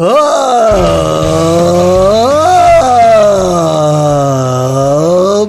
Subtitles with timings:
[0.00, 0.14] Ah,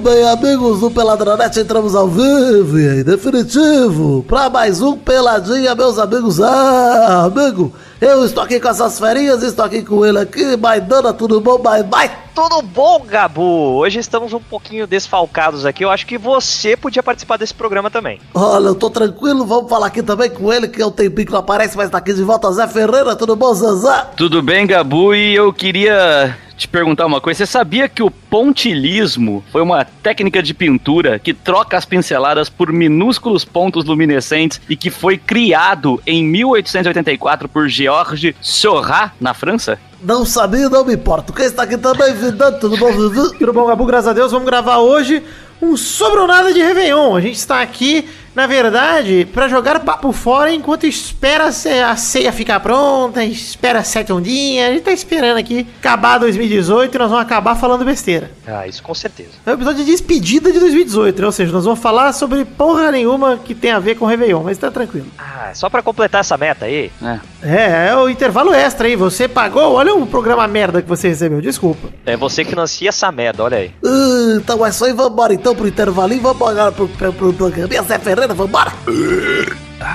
[0.02, 6.40] bem, amigos do Peladronete, entramos ao vivo e definitivo para mais um Peladinha, meus amigos.
[6.40, 11.40] Ah, amigo, eu estou aqui com essas ferinhas, estou aqui com ele aqui, Maidana, tudo
[11.40, 11.56] bom?
[11.56, 12.10] Bye, bye.
[12.34, 13.76] Tudo bom, Gabu?
[13.76, 15.84] Hoje estamos um pouquinho desfalcados aqui.
[15.84, 18.20] Eu acho que você podia participar desse programa também.
[18.34, 21.32] Olha, eu tô tranquilo, vamos falar aqui também com ele, que é um tempinho que
[21.32, 24.06] não aparece, mas tá aqui de volta, Zé Ferreira, tudo bom, Zezé?
[24.16, 25.14] Tudo bem, Gabu?
[25.14, 27.38] E eu queria te perguntar uma coisa.
[27.38, 32.70] Você sabia que o pontilismo foi uma técnica de pintura que troca as pinceladas por
[32.70, 39.78] minúsculos pontos luminescentes e que foi criado em 1884 por Georges Seurat, na França?
[40.02, 41.32] Não sabia, não me importa.
[41.32, 43.38] Quem está aqui também, Vidante, tudo bom, Vivi?
[43.38, 43.86] Tudo bom, Gabu?
[43.86, 45.22] Graças a Deus, vamos gravar hoje
[45.62, 47.14] um Sobre o Nada de Réveillon.
[47.16, 52.60] A gente está aqui, na verdade, para jogar papo fora enquanto espera a ceia ficar
[52.60, 54.68] pronta, espera sete ondinhas.
[54.68, 58.30] A gente tá esperando aqui acabar 2018 e nós vamos acabar falando besteira.
[58.46, 59.30] Ah, isso com certeza.
[59.44, 61.26] É o episódio de despedida de 2018, né?
[61.26, 64.58] Ou seja, nós vamos falar sobre porra nenhuma que tem a ver com Réveillon, mas
[64.58, 65.06] tá tranquilo.
[65.18, 66.90] Ah, só pra completar essa meta aí.
[67.02, 67.20] É.
[67.42, 68.96] É, é o intervalo extra aí.
[68.96, 71.88] Você pagou, olha o programa merda que você recebeu, desculpa.
[72.06, 73.70] É você que financia essa merda, olha aí.
[73.84, 77.68] Ah, então é só ir, vambora então pro intervalinho, vamos agora pro, pro, pro programa.
[77.82, 78.72] Zé Ferreira, vambora!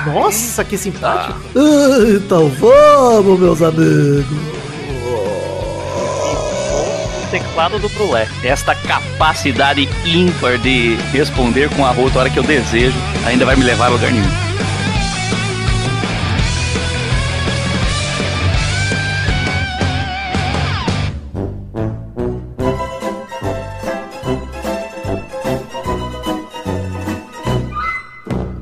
[0.07, 1.39] Nossa, que simpático.
[1.55, 4.25] Ah, então vamos, meus amigos.
[7.21, 8.27] O teclado do Brulé.
[8.43, 13.55] Esta capacidade ímpar de responder com a rota a hora que eu desejo ainda vai
[13.55, 14.44] me levar a lugar nenhum.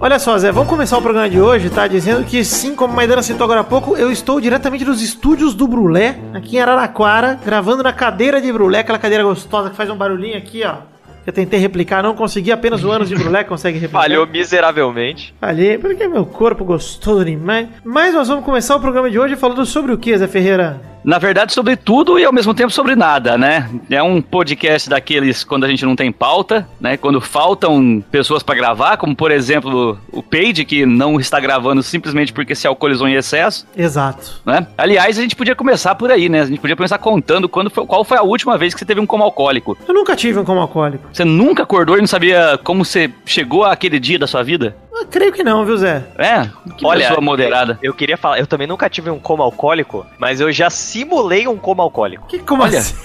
[0.04, 1.88] Olha só, Zé, vamos começar o programa de hoje, tá?
[1.88, 5.54] Dizendo que sim, como a Maidana citou agora há pouco, eu estou diretamente dos estúdios
[5.54, 9.90] do Brulé, aqui em Araraquara, gravando na cadeira de Brulé, aquela cadeira gostosa que faz
[9.90, 10.80] um barulhinho aqui, ó.
[11.26, 14.02] Eu tentei replicar, não consegui, apenas o anos de Brulé consegue replicar.
[14.02, 15.34] Falhou miseravelmente.
[15.40, 17.70] Falhei, porque meu corpo gostou demais.
[17.82, 20.82] Mas nós vamos começar o programa de hoje falando sobre o que, Zé Ferreira?
[21.04, 23.70] Na verdade, sobre tudo e ao mesmo tempo sobre nada, né?
[23.90, 26.96] É um podcast daqueles quando a gente não tem pauta, né?
[26.96, 32.32] Quando faltam pessoas pra gravar, como por exemplo o Page, que não está gravando simplesmente
[32.32, 34.42] porque se alcoolizou em excesso, Exato.
[34.46, 34.66] né?
[34.78, 36.42] Aliás, a gente podia começar por aí, né?
[36.42, 39.02] A gente podia começar contando quando foi- qual foi a última vez que você teve
[39.02, 39.78] um coma alcoólico.
[39.88, 41.10] Eu nunca tive um coma alcoólico.
[41.12, 44.76] Você nunca acordou e não sabia como você chegou àquele dia da sua vida?
[45.04, 46.02] Eu creio que não, viu, Zé?
[46.18, 46.50] É?
[46.78, 47.78] Que pessoa moderada.
[47.84, 51.58] Eu queria falar, eu também nunca tive um coma alcoólico, mas eu já simulei um
[51.58, 52.26] coma alcoólico.
[52.28, 52.80] Que como Olha.
[52.80, 52.96] assim?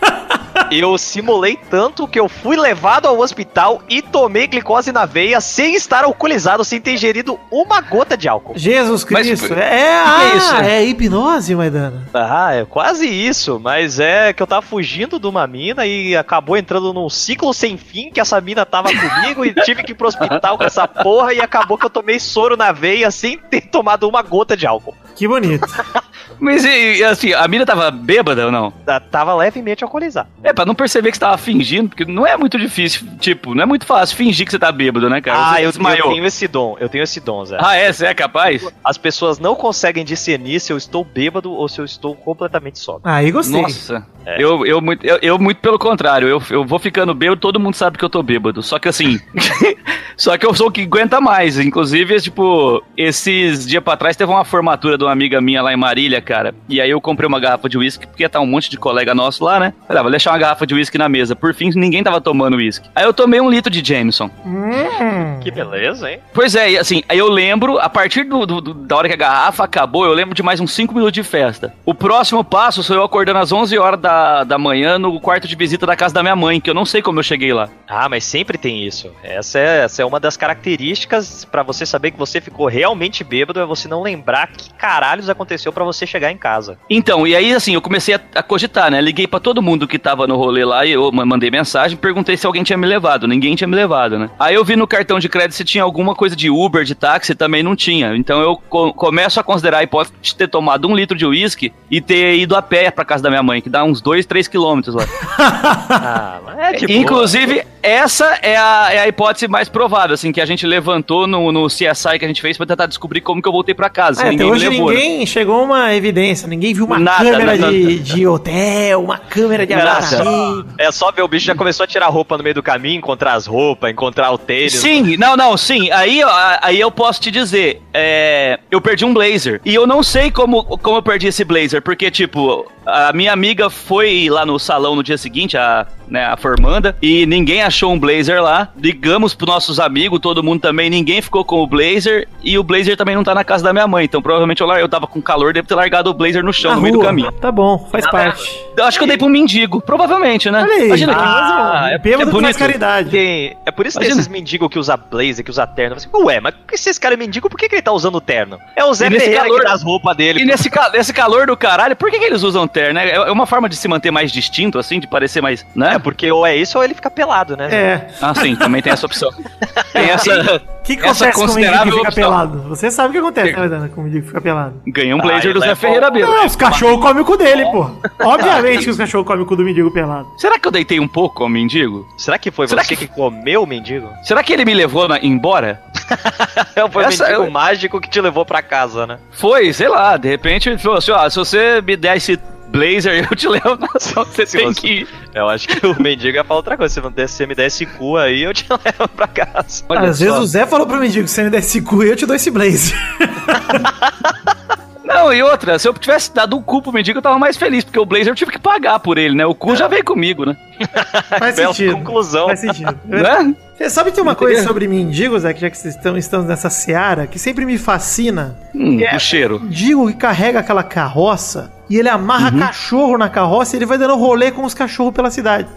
[0.70, 5.74] Eu simulei tanto que eu fui levado ao hospital e tomei glicose na veia sem
[5.74, 8.52] estar alcoolizado, sem ter ingerido uma gota de álcool.
[8.54, 9.46] Jesus Mas, Cristo.
[9.46, 10.54] que é, é ah, isso?
[10.56, 12.06] é hipnose, Maidana.
[12.12, 16.56] Ah, é quase isso, mas é que eu tava fugindo de uma mina e acabou
[16.56, 20.08] entrando num ciclo sem fim que essa mina tava comigo e tive que ir pro
[20.08, 24.06] hospital com essa porra e acabou que eu tomei soro na veia sem ter tomado
[24.06, 24.94] uma gota de álcool.
[25.16, 25.66] Que bonito.
[26.40, 28.70] Mas e, e, assim, a mina tava bêbada ou não?
[28.70, 30.28] Tá- Tava levemente alcoolizado.
[30.42, 33.62] É, pra não perceber que você tava fingindo, porque não é muito difícil, tipo, não
[33.62, 35.38] é muito fácil fingir que você tá bêbado, né, cara?
[35.38, 37.56] Ah, Você eu, eu tenho esse dom, eu tenho esse dom, Zé.
[37.60, 37.92] Ah, é?
[37.92, 38.66] Você é capaz?
[38.84, 43.12] As pessoas não conseguem discernir se eu estou bêbado ou se eu estou completamente sóbrio.
[43.12, 43.60] Aí gostei.
[43.62, 44.42] Nossa, É.
[44.42, 47.74] eu, eu, muito, eu, eu muito pelo contrário, eu, eu vou ficando bêbado, todo mundo
[47.74, 48.62] sabe que eu tô bêbado.
[48.62, 49.18] Só que assim,
[50.16, 51.58] só que eu sou o que aguenta mais.
[51.58, 55.76] Inclusive, tipo, esses dias pra trás teve uma formatura de uma amiga minha lá em
[55.76, 56.54] Marília, cara.
[56.68, 59.42] E aí eu comprei uma garrafa de uísque, porque tá um monte de colega nosso
[59.42, 59.72] lá, né?
[59.86, 61.34] Falei, ah, vou deixar uma garrafa de uísque na mesa.
[61.34, 62.86] Por fim, ninguém tava tomando uísque.
[62.94, 64.30] Aí eu tomei um litro de Jameson.
[64.44, 65.40] Hum.
[65.40, 66.20] Que beleza, hein?
[66.34, 69.14] Pois é, e assim, aí eu lembro, a partir do, do- do- da hora que
[69.14, 71.72] a garrafa acabou, eu lembro de mais uns 5 minutos de festa.
[71.86, 75.56] O próximo passo sou eu acordando às 11 horas da, da manhã no quarto de
[75.56, 77.68] visita da casa da minha mãe, que eu não sei como eu cheguei lá.
[77.88, 79.10] Ah, mas sempre tem isso.
[79.22, 83.60] Essa é, essa é uma das características pra você saber que você ficou realmente bêbado,
[83.60, 86.78] é você não lembrar que caralhos aconteceu pra você chegar em casa.
[86.90, 89.00] Então, e aí assim, eu comecei a, a cogitar, né?
[89.00, 92.36] Liguei pra todo mundo que tava no rolê lá e eu ma- mandei mensagem, perguntei
[92.36, 93.26] se alguém tinha me levado.
[93.28, 94.30] Ninguém tinha me levado, né?
[94.38, 97.34] Aí eu vi no cartão de crédito se tinha alguma coisa de Uber, de táxi,
[97.34, 98.16] também não tinha.
[98.16, 101.72] Então eu co- começo a considerar a hipótese de ter tomado um litro de uísque
[101.90, 104.48] e ter ido a pé pra casa da minha mãe, que dá uns 2, 3
[104.48, 105.04] quilômetros lá.
[105.90, 106.92] Ah, é tipo.
[106.92, 111.50] Inclusive, essa é a, é a hipótese mais provável, assim, que a gente levantou no,
[111.52, 114.20] no CSI que a gente fez pra tentar descobrir como que eu voltei pra casa.
[114.20, 114.90] É, até ninguém me hoje levou.
[114.90, 114.94] né?
[114.96, 116.07] ninguém chegou a uma evidência.
[116.46, 119.92] Ninguém viu uma Nada, câmera nada, de, de hotel, uma câmera de Nada.
[119.92, 120.66] apartamento.
[120.78, 123.34] É só ver o bicho já começou a tirar roupa no meio do caminho, encontrar
[123.34, 124.74] as roupas, encontrar o tênis.
[124.74, 125.90] Sim, não, não, sim.
[125.90, 126.20] Aí,
[126.62, 129.60] aí eu posso te dizer, é, eu perdi um blazer.
[129.64, 133.68] E eu não sei como, como eu perdi esse blazer, porque, tipo, a minha amiga
[133.70, 137.98] foi lá no salão no dia seguinte, a, né, a formanda, e ninguém achou um
[137.98, 138.68] blazer lá.
[138.76, 142.96] Ligamos pros nossos amigos, todo mundo também, ninguém ficou com o blazer, e o blazer
[142.96, 144.04] também não tá na casa da minha mãe.
[144.04, 146.76] Então, provavelmente eu, eu tava com calor, devo ter largado o blazer no chão, Na
[146.76, 147.06] no meio do rua.
[147.08, 147.32] caminho.
[147.32, 148.42] Tá bom, faz parte.
[148.76, 150.62] Eu acho que eu dei pra um mendigo, provavelmente, né?
[150.62, 150.86] Olha aí.
[150.86, 152.58] Imagina que- Ah, é, é é bonito.
[152.58, 153.10] caridade.
[153.10, 154.20] Tem- é por isso que Imagina.
[154.20, 155.98] esses mendigos que usa blazer, que usa terno.
[155.98, 158.58] Você, Ué, mas que esse cara é mendigo, por que, que ele tá usando terno?
[158.76, 160.40] É o Zé Ferreira calor- que dá as roupas dele.
[160.40, 162.77] E nesse, ca- nesse calor do caralho, por que, que eles usam terno?
[162.92, 163.10] Né?
[163.10, 165.66] É uma forma de se manter mais distinto, assim, de parecer mais.
[165.74, 165.94] Né?
[165.94, 167.68] É, porque ou é isso ou ele fica pelado, né?
[167.72, 168.06] É.
[168.20, 169.30] Ah, sim, também tem essa opção.
[169.92, 170.62] Tem essa.
[170.88, 172.14] O que, que acontece com o mendigo que fica opção.
[172.14, 172.62] pelado?
[172.68, 174.80] Você sabe o que acontece, né, Dana, com o mendigo que fica pelado.
[174.86, 176.10] Ganhei um Ah, blazer do ele Zé é Ferreira.
[176.10, 176.32] Belo.
[176.32, 177.90] Não, os cachorros comem o cu dele, pô.
[178.24, 180.28] Obviamente que os cachorros comem o cu do mendigo pelado.
[180.38, 182.06] Será que eu deitei um pouco ao mendigo?
[182.16, 183.14] Será que foi Será você que- que...
[183.14, 184.08] comeu o mendigo?
[184.22, 185.80] Será que ele me levou na- embora?
[186.90, 189.18] Foi o Essa mendigo eu- mágico que te levou pra casa, né?
[189.32, 192.38] Foi, sei lá, de repente ele falou assim: ó, se você me der esse
[192.68, 195.08] blazer, eu te levo na ação, você Se tem você- que ir.
[195.34, 196.92] Eu acho que o mendigo ia falar outra coisa.
[196.94, 199.84] Se você me der esse cu aí, eu te levo pra casa.
[199.88, 200.24] Olha Às só.
[200.24, 202.52] vezes o Zé falou pro mendigo, você me der esse cu, eu te dou esse
[202.52, 202.96] blazer.
[205.08, 207.82] Não, e outra, se eu tivesse dado um cu pro mendigo, eu tava mais feliz,
[207.82, 209.46] porque o blazer eu tive que pagar por ele, né?
[209.46, 210.56] O cu já veio comigo, né?
[211.38, 211.94] Faz Bela sentido.
[211.96, 212.46] conclusão.
[212.48, 212.98] Faz sentido.
[213.04, 213.54] né?
[213.76, 214.48] Você sabe que tem uma Entendeu?
[214.54, 217.78] coisa sobre mendigos, Zé, que já que vocês estão, estamos nessa seara, que sempre me
[217.78, 218.56] fascina.
[218.74, 219.14] Hum, É.
[219.16, 219.60] O cheiro.
[219.60, 222.58] Mendigo que carrega aquela carroça e ele amarra Uhum.
[222.58, 225.68] cachorro na carroça e ele vai dando rolê com os cachorros pela cidade.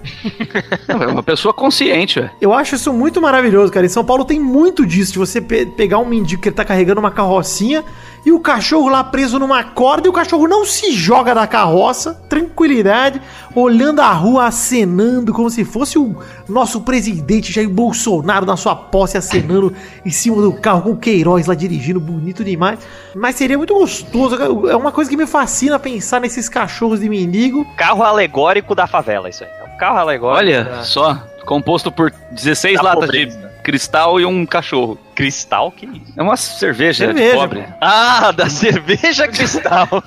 [0.89, 2.31] Não, É uma pessoa consciente, velho.
[2.41, 3.85] Eu acho isso muito maravilhoso, cara.
[3.85, 6.65] Em São Paulo tem muito disso, de você pe- pegar um mendigo que ele tá
[6.65, 7.83] carregando uma carrocinha
[8.25, 12.13] e o cachorro lá preso numa corda e o cachorro não se joga da carroça,
[12.29, 13.21] tranquilidade,
[13.55, 16.15] olhando a rua, acenando como se fosse o
[16.47, 19.73] nosso presidente Jair Bolsonaro na sua posse, acenando
[20.05, 22.79] em cima do carro com o Queiroz lá dirigindo, bonito demais.
[23.15, 24.35] Mas seria muito gostoso,
[24.69, 27.65] é uma coisa que me fascina pensar nesses cachorros de mendigo.
[27.75, 29.49] Carro alegórico da favela, isso aí.
[29.49, 30.37] É um carro alegórico.
[30.39, 31.15] Olha da- só,
[31.45, 33.37] composto por 16 Da latas pobreza.
[33.37, 34.97] de cristal e um cachorro.
[35.13, 35.71] Cristal?
[35.71, 36.13] Que isso?
[36.17, 37.65] É uma cerveja, Cerveja, de pobre.
[37.79, 39.87] Ah, da cerveja cristal.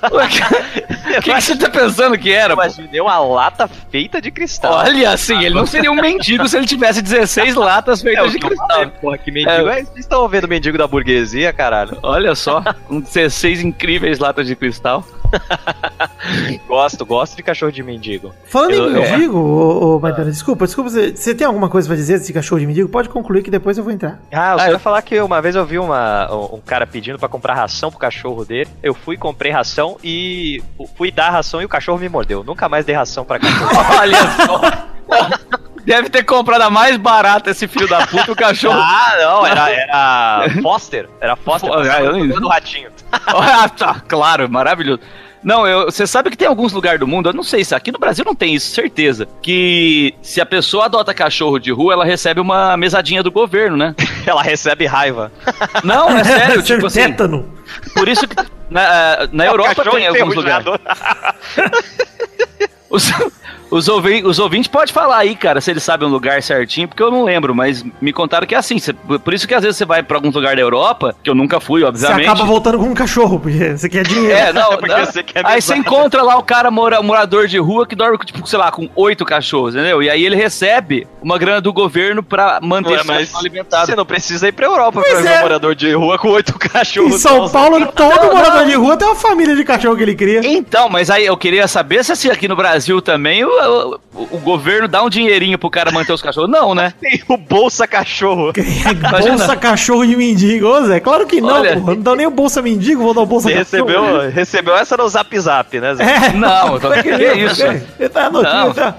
[1.15, 2.55] O que, que você tá pensando que era?
[2.55, 2.61] Pô?
[2.61, 4.73] imaginei uma lata feita de cristal.
[4.73, 8.31] Olha, assim, ele não seria um mendigo se ele tivesse 16 latas é feitas o
[8.31, 8.67] de cristal.
[8.67, 9.69] falei, porra, que mendigo.
[9.69, 9.83] É.
[9.83, 11.97] Vocês estão vendo o mendigo da burguesia, caralho?
[12.03, 15.05] Olha só, com 16 incríveis latas de cristal.
[16.67, 18.33] Gosto, gosto de cachorro de mendigo.
[18.45, 21.95] Falando Eu- em mendigo, ô, ô Maidana, desculpa, desculpa, você, você tem alguma coisa pra
[21.95, 22.89] dizer desse cachorro de mendigo?
[22.89, 24.19] Pode concluir que depois eu vou entrar.
[24.31, 26.85] Ah, eu Ah, só eu- ia falar que uma vez eu vi uma, um cara
[26.87, 28.69] pedindo pra comprar ração pro cachorro dele.
[28.81, 30.63] Eu fui, comprei ração e
[30.97, 32.43] fui dar ração e o cachorro me mordeu.
[32.43, 33.71] Nunca mais dei ração pra cachorro.
[33.99, 34.61] Olha só.
[35.85, 38.79] Deve ter comprado a mais barata esse filho da puta, o cachorro.
[38.81, 41.07] ah, não, era, era Foster.
[41.21, 41.69] Era Foster.
[41.71, 42.89] Fo- ah, eu do ratinho.
[43.11, 44.99] ah, tá, claro, maravilhoso.
[45.45, 47.91] Não, eu- você sabe que tem alguns lugares do mundo, eu não sei se aqui
[47.91, 49.27] no Brasil não tem isso, certeza.
[49.43, 53.93] Que se a pessoa adota cachorro de rua, ela recebe uma mesadinha do governo, né?
[54.25, 55.31] Ela recebe raiva.
[55.83, 57.01] Não, é sério, tipo assim.
[57.03, 57.47] Tétano.
[57.93, 58.35] Por isso que
[58.71, 60.65] na, na Europa Cachorro tem alguns lugares.
[62.89, 63.11] Os,
[63.69, 67.01] os, ouvi- os ouvintes podem falar aí, cara, se eles sabem um lugar certinho, porque
[67.01, 68.79] eu não lembro, mas me contaram que é assim.
[68.79, 71.35] Cê- por isso que às vezes você vai pra alguns lugares da Europa, que eu
[71.35, 72.25] nunca fui, Você obviamente.
[72.27, 74.31] acaba voltando com um cachorro, porque você quer dinheiro.
[74.37, 75.05] É, não, Porque não.
[75.05, 78.45] você quer Aí você encontra lá o cara mora, morador de rua que dorme, tipo,
[78.47, 80.01] sei lá, com oito cachorros, entendeu?
[80.01, 83.85] E aí ele recebe uma grana do governo pra manter Ué, mas alimentado.
[83.87, 85.39] você não precisa ir pra Europa pra ver é.
[85.39, 87.15] um morador de rua com oito cachorros.
[87.15, 87.49] Em São não.
[87.49, 88.65] Paulo, todo Não, morador não.
[88.67, 90.41] de rua tem uma família de cachorro que ele cria.
[90.45, 93.99] Então, mas aí eu queria saber se assim, aqui no Brasil também o, o-
[94.31, 96.49] o governo dá um dinheirinho pro cara manter os cachorros.
[96.49, 96.93] Não, né?
[96.99, 98.51] Tem o Bolsa Cachorro.
[99.21, 100.67] Bolsa cachorro de mendigo.
[100.67, 101.77] Ô, Zé, claro que não, Olha.
[101.79, 101.95] porra.
[101.95, 103.87] Não dá nem o bolsa mendigo, vou dar o bolsa Você cachorro.
[103.87, 105.95] recebeu, recebeu essa no Zap Zap, né?
[105.95, 106.03] Zé?
[106.03, 106.33] É.
[106.33, 107.63] Não, então, que é isso?
[107.99, 108.73] Ele tá anotinho, Não.
[108.73, 108.95] tá?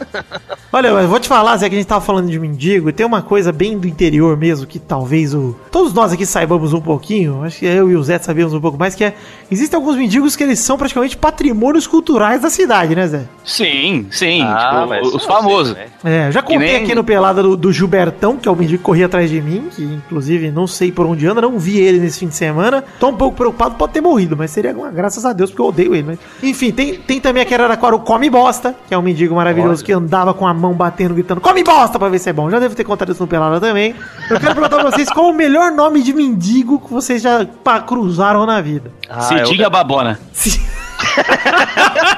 [0.72, 3.06] Olha, eu vou te falar, Zé, que a gente tava falando de mendigo, e tem
[3.06, 5.56] uma coisa bem do interior mesmo, que talvez o.
[5.70, 8.78] Todos nós aqui saibamos um pouquinho, acho que eu e o Zé sabemos um pouco
[8.78, 9.14] mais, que é.
[9.50, 13.22] Existem alguns mendigos que eles são praticamente patrimônios culturais da cidade, né, Zé?
[13.44, 14.42] Sim, sim.
[14.46, 15.74] Ah, tipo, os sei, famosos.
[15.74, 15.86] né?
[16.04, 18.78] É, eu já contei nem- aqui no Pelada do, do Gilbertão, que é o mendigo
[18.78, 21.98] que corria atrás de mim, que inclusive não sei por onde anda, não vi ele
[21.98, 22.82] nesse fim de semana.
[23.00, 25.66] Tô um pouco preocupado, pode ter morrido, mas seria uma graças a Deus, porque eu
[25.66, 26.04] odeio ele.
[26.08, 26.18] Mas...
[26.42, 29.84] Enfim, tem, tem também aqui em Araraquara o Come Bosta, que é um mendigo maravilhoso
[29.84, 32.50] que andava com a mão batendo, gritando Come Bosta pra ver se é bom.
[32.50, 33.94] Já devo ter contado isso no Pelada também.
[34.30, 37.80] Eu quero perguntar pra vocês qual o melhor nome de mendigo que vocês já pá,
[37.80, 38.90] cruzaram na vida.
[39.08, 40.18] Ah, Cidinha eu- Babona.
[40.32, 40.60] Se-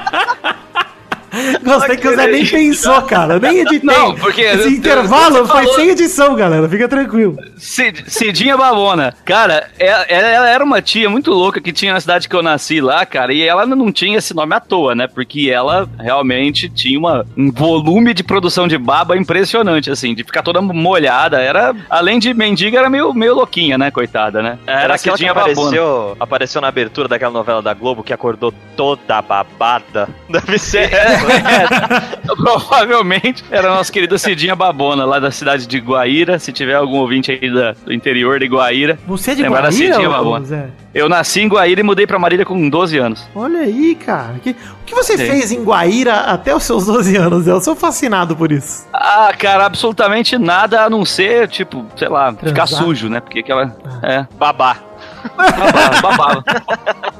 [1.63, 3.39] Gostei que o Zé nem pensou, cara.
[3.39, 3.81] Nem editei.
[3.83, 6.67] Não, porque- Esse intervalo foi falou- sem edição, galera.
[6.67, 7.37] Fica tranquilo.
[7.57, 9.13] Cid- Cidinha Babona.
[9.25, 12.81] Cara, ela, ela era uma tia muito louca que tinha na cidade que eu nasci
[12.81, 15.07] lá, cara, e ela não tinha esse nome à toa, né?
[15.07, 20.41] Porque ela realmente tinha uma, um volume de produção de baba impressionante, assim, de ficar
[20.41, 21.39] toda molhada.
[21.39, 24.57] Era, além de mendiga, era meio, meio louquinha, né, coitada, né?
[24.65, 25.51] Era aquela que Cidinha Babona.
[25.53, 30.07] apareceu, apareceu na abertura daquela novela da Globo que acordou toda babada.
[30.29, 31.18] Deve ser É,
[32.35, 36.39] provavelmente era a nossa querida Cidinha Babona, lá da cidade de Guaíra.
[36.39, 38.97] Se tiver algum ouvinte aí da- do interior de Guaíra.
[39.07, 40.45] Você é de da Guaíra, Cidinha Babona.
[40.45, 40.67] Zé?
[40.93, 43.27] Eu nasci em Guaíra e mudei pra Marília com 12 anos.
[43.35, 44.35] Olha aí, cara.
[44.41, 45.25] Que- o que você Sim.
[45.27, 47.47] fez em Guaíra até os seus 12 anos?
[47.47, 48.87] Eu sou fascinado por isso.
[48.93, 52.83] Ah, cara, absolutamente nada a não ser, tipo, sei lá, ficar Transar?
[52.83, 53.19] sujo, né?
[53.19, 53.75] Porque aquela.
[54.01, 54.77] É, babá.
[55.37, 56.01] babava.
[56.01, 56.43] babava.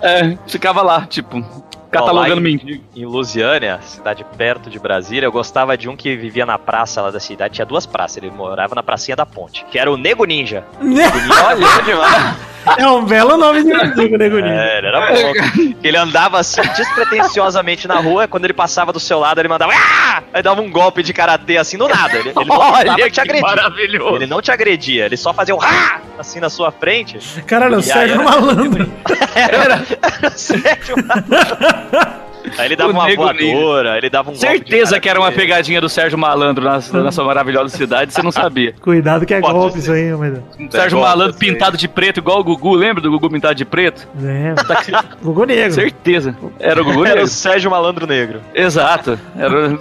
[0.01, 1.44] É, ficava lá, tipo,
[1.89, 2.84] catalogando mendigo.
[2.96, 7.12] Em Lusiânia, cidade perto de Brasília, eu gostava de um que vivia na praça lá
[7.12, 7.55] da cidade.
[7.55, 10.65] Tinha duas praças, ele morava na pracinha da ponte, que era o Nego Ninja.
[10.79, 12.50] Olha, demais.
[12.77, 14.53] É um belo nome de mendigo, nego Ninja.
[14.61, 15.33] É, ele era bom.
[15.83, 19.71] Ele andava assim, despretensiosamente na rua, quando ele passava do seu lado, ele mandava.
[19.73, 22.15] "Ah!" Aí dava um golpe de karatê assim do nada.
[22.17, 23.41] Ele, ele não Olha tentava te que agredir.
[23.41, 24.15] maravilhoso.
[24.17, 27.17] Ele não te agredia, ele só fazia o "Ah!" assim na sua frente.
[27.43, 28.91] Caralho, o Sérgio era- Malandro.
[29.35, 29.81] Era,
[30.21, 30.95] era sério.
[32.58, 35.89] Aí ele dava O uma voadora, ele dava um Certeza que era uma pegadinha do
[35.89, 38.74] Sérgio Malandro na, na sua maravilhosa cidade, você não sabia.
[38.82, 39.79] Cuidado que é Pode golpe ser.
[39.79, 40.72] isso aí, meu Deus.
[40.72, 44.08] Sérgio golpe, Malandro pintado de preto, igual o Gugu, lembra do Gugu pintado de preto?
[44.24, 44.91] É, Tá aqui-
[45.22, 45.74] Gugu Negro.
[45.74, 46.36] Certeza.
[46.60, 47.25] Era o Gugu Era mesmo.
[47.25, 48.41] o Sérgio Malandro Negro.
[48.53, 49.20] Exato.
[49.38, 49.77] Era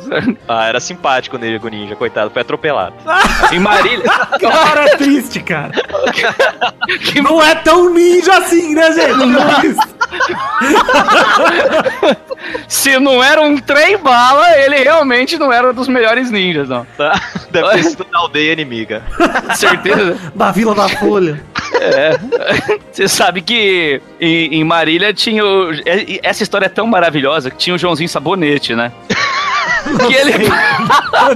[0.49, 2.95] Ah, era simpático o Nego Ninja, coitado, foi atropelado.
[3.53, 4.05] em Marília.
[4.41, 5.73] Cara, é triste, cara.
[7.23, 9.27] Não é tão ninja assim, né, gente?
[9.27, 9.75] Não é.
[12.67, 16.87] Se não era um trem bala, ele realmente não era um dos melhores ninjas, não.
[16.97, 17.21] Tá?
[17.50, 19.03] Deve ter sido na aldeia inimiga.
[19.57, 20.17] Certeza.
[20.35, 21.43] Da Vila da Folha.
[21.81, 22.19] É.
[22.91, 25.45] Você sabe que em, em Marília tinha.
[25.45, 28.93] O, é- essa história é tão maravilhosa que tinha o Joãozinho Sabonete, né?
[30.07, 30.33] Que ele.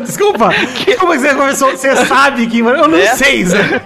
[0.05, 0.51] Desculpa.
[0.99, 1.71] Como é que você começou?
[1.71, 2.59] Você sabe que.
[2.61, 3.15] Eu não É?
[3.17, 3.63] sei, Zé.
[3.63, 3.83] né?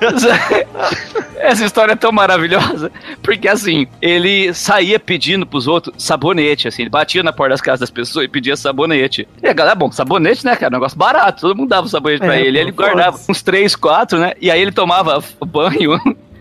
[1.38, 2.90] Essa história é tão maravilhosa,
[3.22, 7.80] porque assim, ele saía pedindo pros outros sabonete, assim, ele batia na porta das casas
[7.80, 9.26] das pessoas e pedia sabonete.
[9.42, 12.42] E a galera, bom, sabonete, né, cara, negócio barato, todo mundo dava sabonete pra É,
[12.42, 15.98] ele, pô, ele guardava uns três, quatro, né, e aí ele tomava banho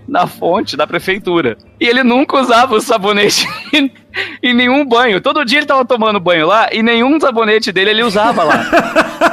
[0.08, 1.58] na fonte da prefeitura.
[1.80, 5.22] E ele nunca usava o sabonete em, nenhum banho.
[5.22, 8.66] Todo dia ele tava tomando banho lá e nenhum sabonete dele ele usava lá.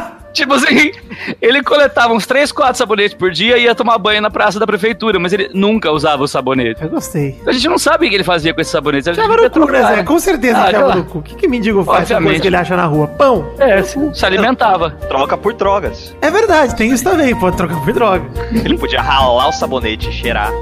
[0.32, 0.92] Tipo assim,
[1.40, 4.66] ele coletava uns 3, 4 sabonetes por dia e ia tomar banho na praça da
[4.66, 6.82] prefeitura, mas ele nunca usava o sabonete.
[6.82, 7.40] Eu gostei.
[7.46, 9.08] A gente não sabe o que ele fazia com esses sabonetes.
[9.08, 10.02] a gente Tava no cu, né, Zé?
[10.04, 10.98] Com certeza Ah, claro.
[10.98, 11.18] no cu.
[11.18, 13.06] O que, que mendigo faz com coisa que ele acha na rua?
[13.08, 13.52] Pão.
[13.58, 14.90] É, se, se alimentava.
[15.08, 16.14] Troca por drogas.
[16.20, 17.34] É verdade, tem isso também.
[17.38, 18.24] Pode trocar por droga.
[18.52, 20.52] Ele podia ralar o sabonete e cheirar.